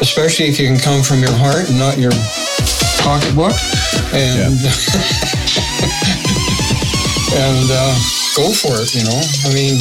[0.01, 2.13] especially if you can come from your heart and not your
[3.01, 3.57] pocketbook,
[4.13, 4.55] and
[7.41, 7.95] and uh,
[8.37, 8.95] go for it.
[8.95, 9.81] You know, I mean,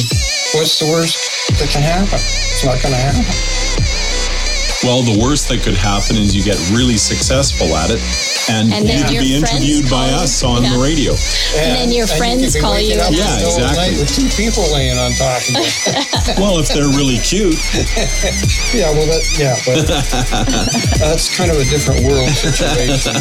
[0.56, 1.18] what's the worst
[1.60, 2.18] that can happen?
[2.18, 3.65] It's not going to happen.
[4.86, 8.86] Well, the worst that could happen is you get really successful at it and, And
[8.86, 10.74] then you could be interviewed by us on Yeah.
[10.74, 11.12] the radio.
[11.56, 12.98] And then your friends could be call you.
[13.00, 13.98] up Yeah, the middle exactly.
[13.98, 15.66] With two people laying on top of you.
[16.42, 17.54] Well, if they're really cute,
[18.74, 19.86] Yeah, well, that yeah, but
[20.98, 23.14] that's kind of a different world situation.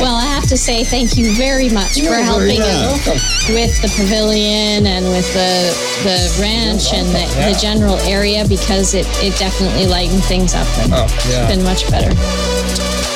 [0.00, 3.54] Well i have to say thank you very much for You're helping very us welcome.
[3.54, 5.70] with the pavilion and with the
[6.02, 7.52] the ranch and the, Yeah.
[7.52, 11.46] the general area because it, it definitely lightened things up and Oh, yeah.
[11.48, 12.10] been much better.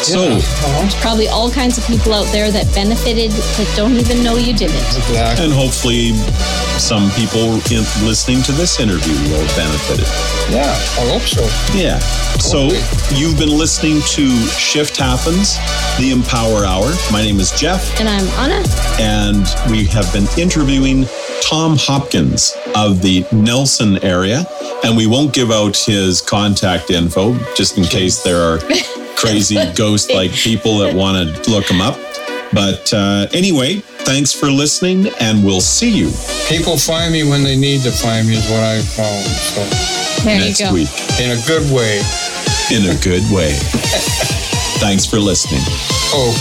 [0.02, 0.38] So.
[1.00, 4.70] Probably all kinds of people out there that benefited that don't even know you did
[4.70, 4.96] it.
[4.96, 5.44] Exactly.
[5.44, 6.12] and hopefully
[6.78, 10.08] some people in, listening to this interview will benefit it.
[10.52, 10.70] Yeah,
[11.00, 11.42] I hope so.
[11.76, 11.98] Yeah.
[12.38, 12.68] So
[13.16, 15.56] you've been listening to Shift Happens,
[15.98, 16.92] the Empower Hour.
[17.10, 18.62] My name is Jeff, And I'm Anna.
[19.00, 21.06] and we have been interviewing
[21.42, 24.44] Tom Hopkins of the Nelson area.
[24.84, 28.58] And we won't give out his contact info just in case there are
[29.16, 31.98] crazy ghost like people that want to look him up.
[32.52, 36.10] But uh, anyway, thanks for listening, and we'll see you
[36.48, 39.26] People find me when they need to find me is what I found.
[39.26, 40.72] So There next you go.
[40.74, 40.88] week
[41.20, 41.98] in a good way.
[42.70, 43.52] in a good way.
[44.78, 45.60] thanks for listening.
[46.14, 46.32] Oh,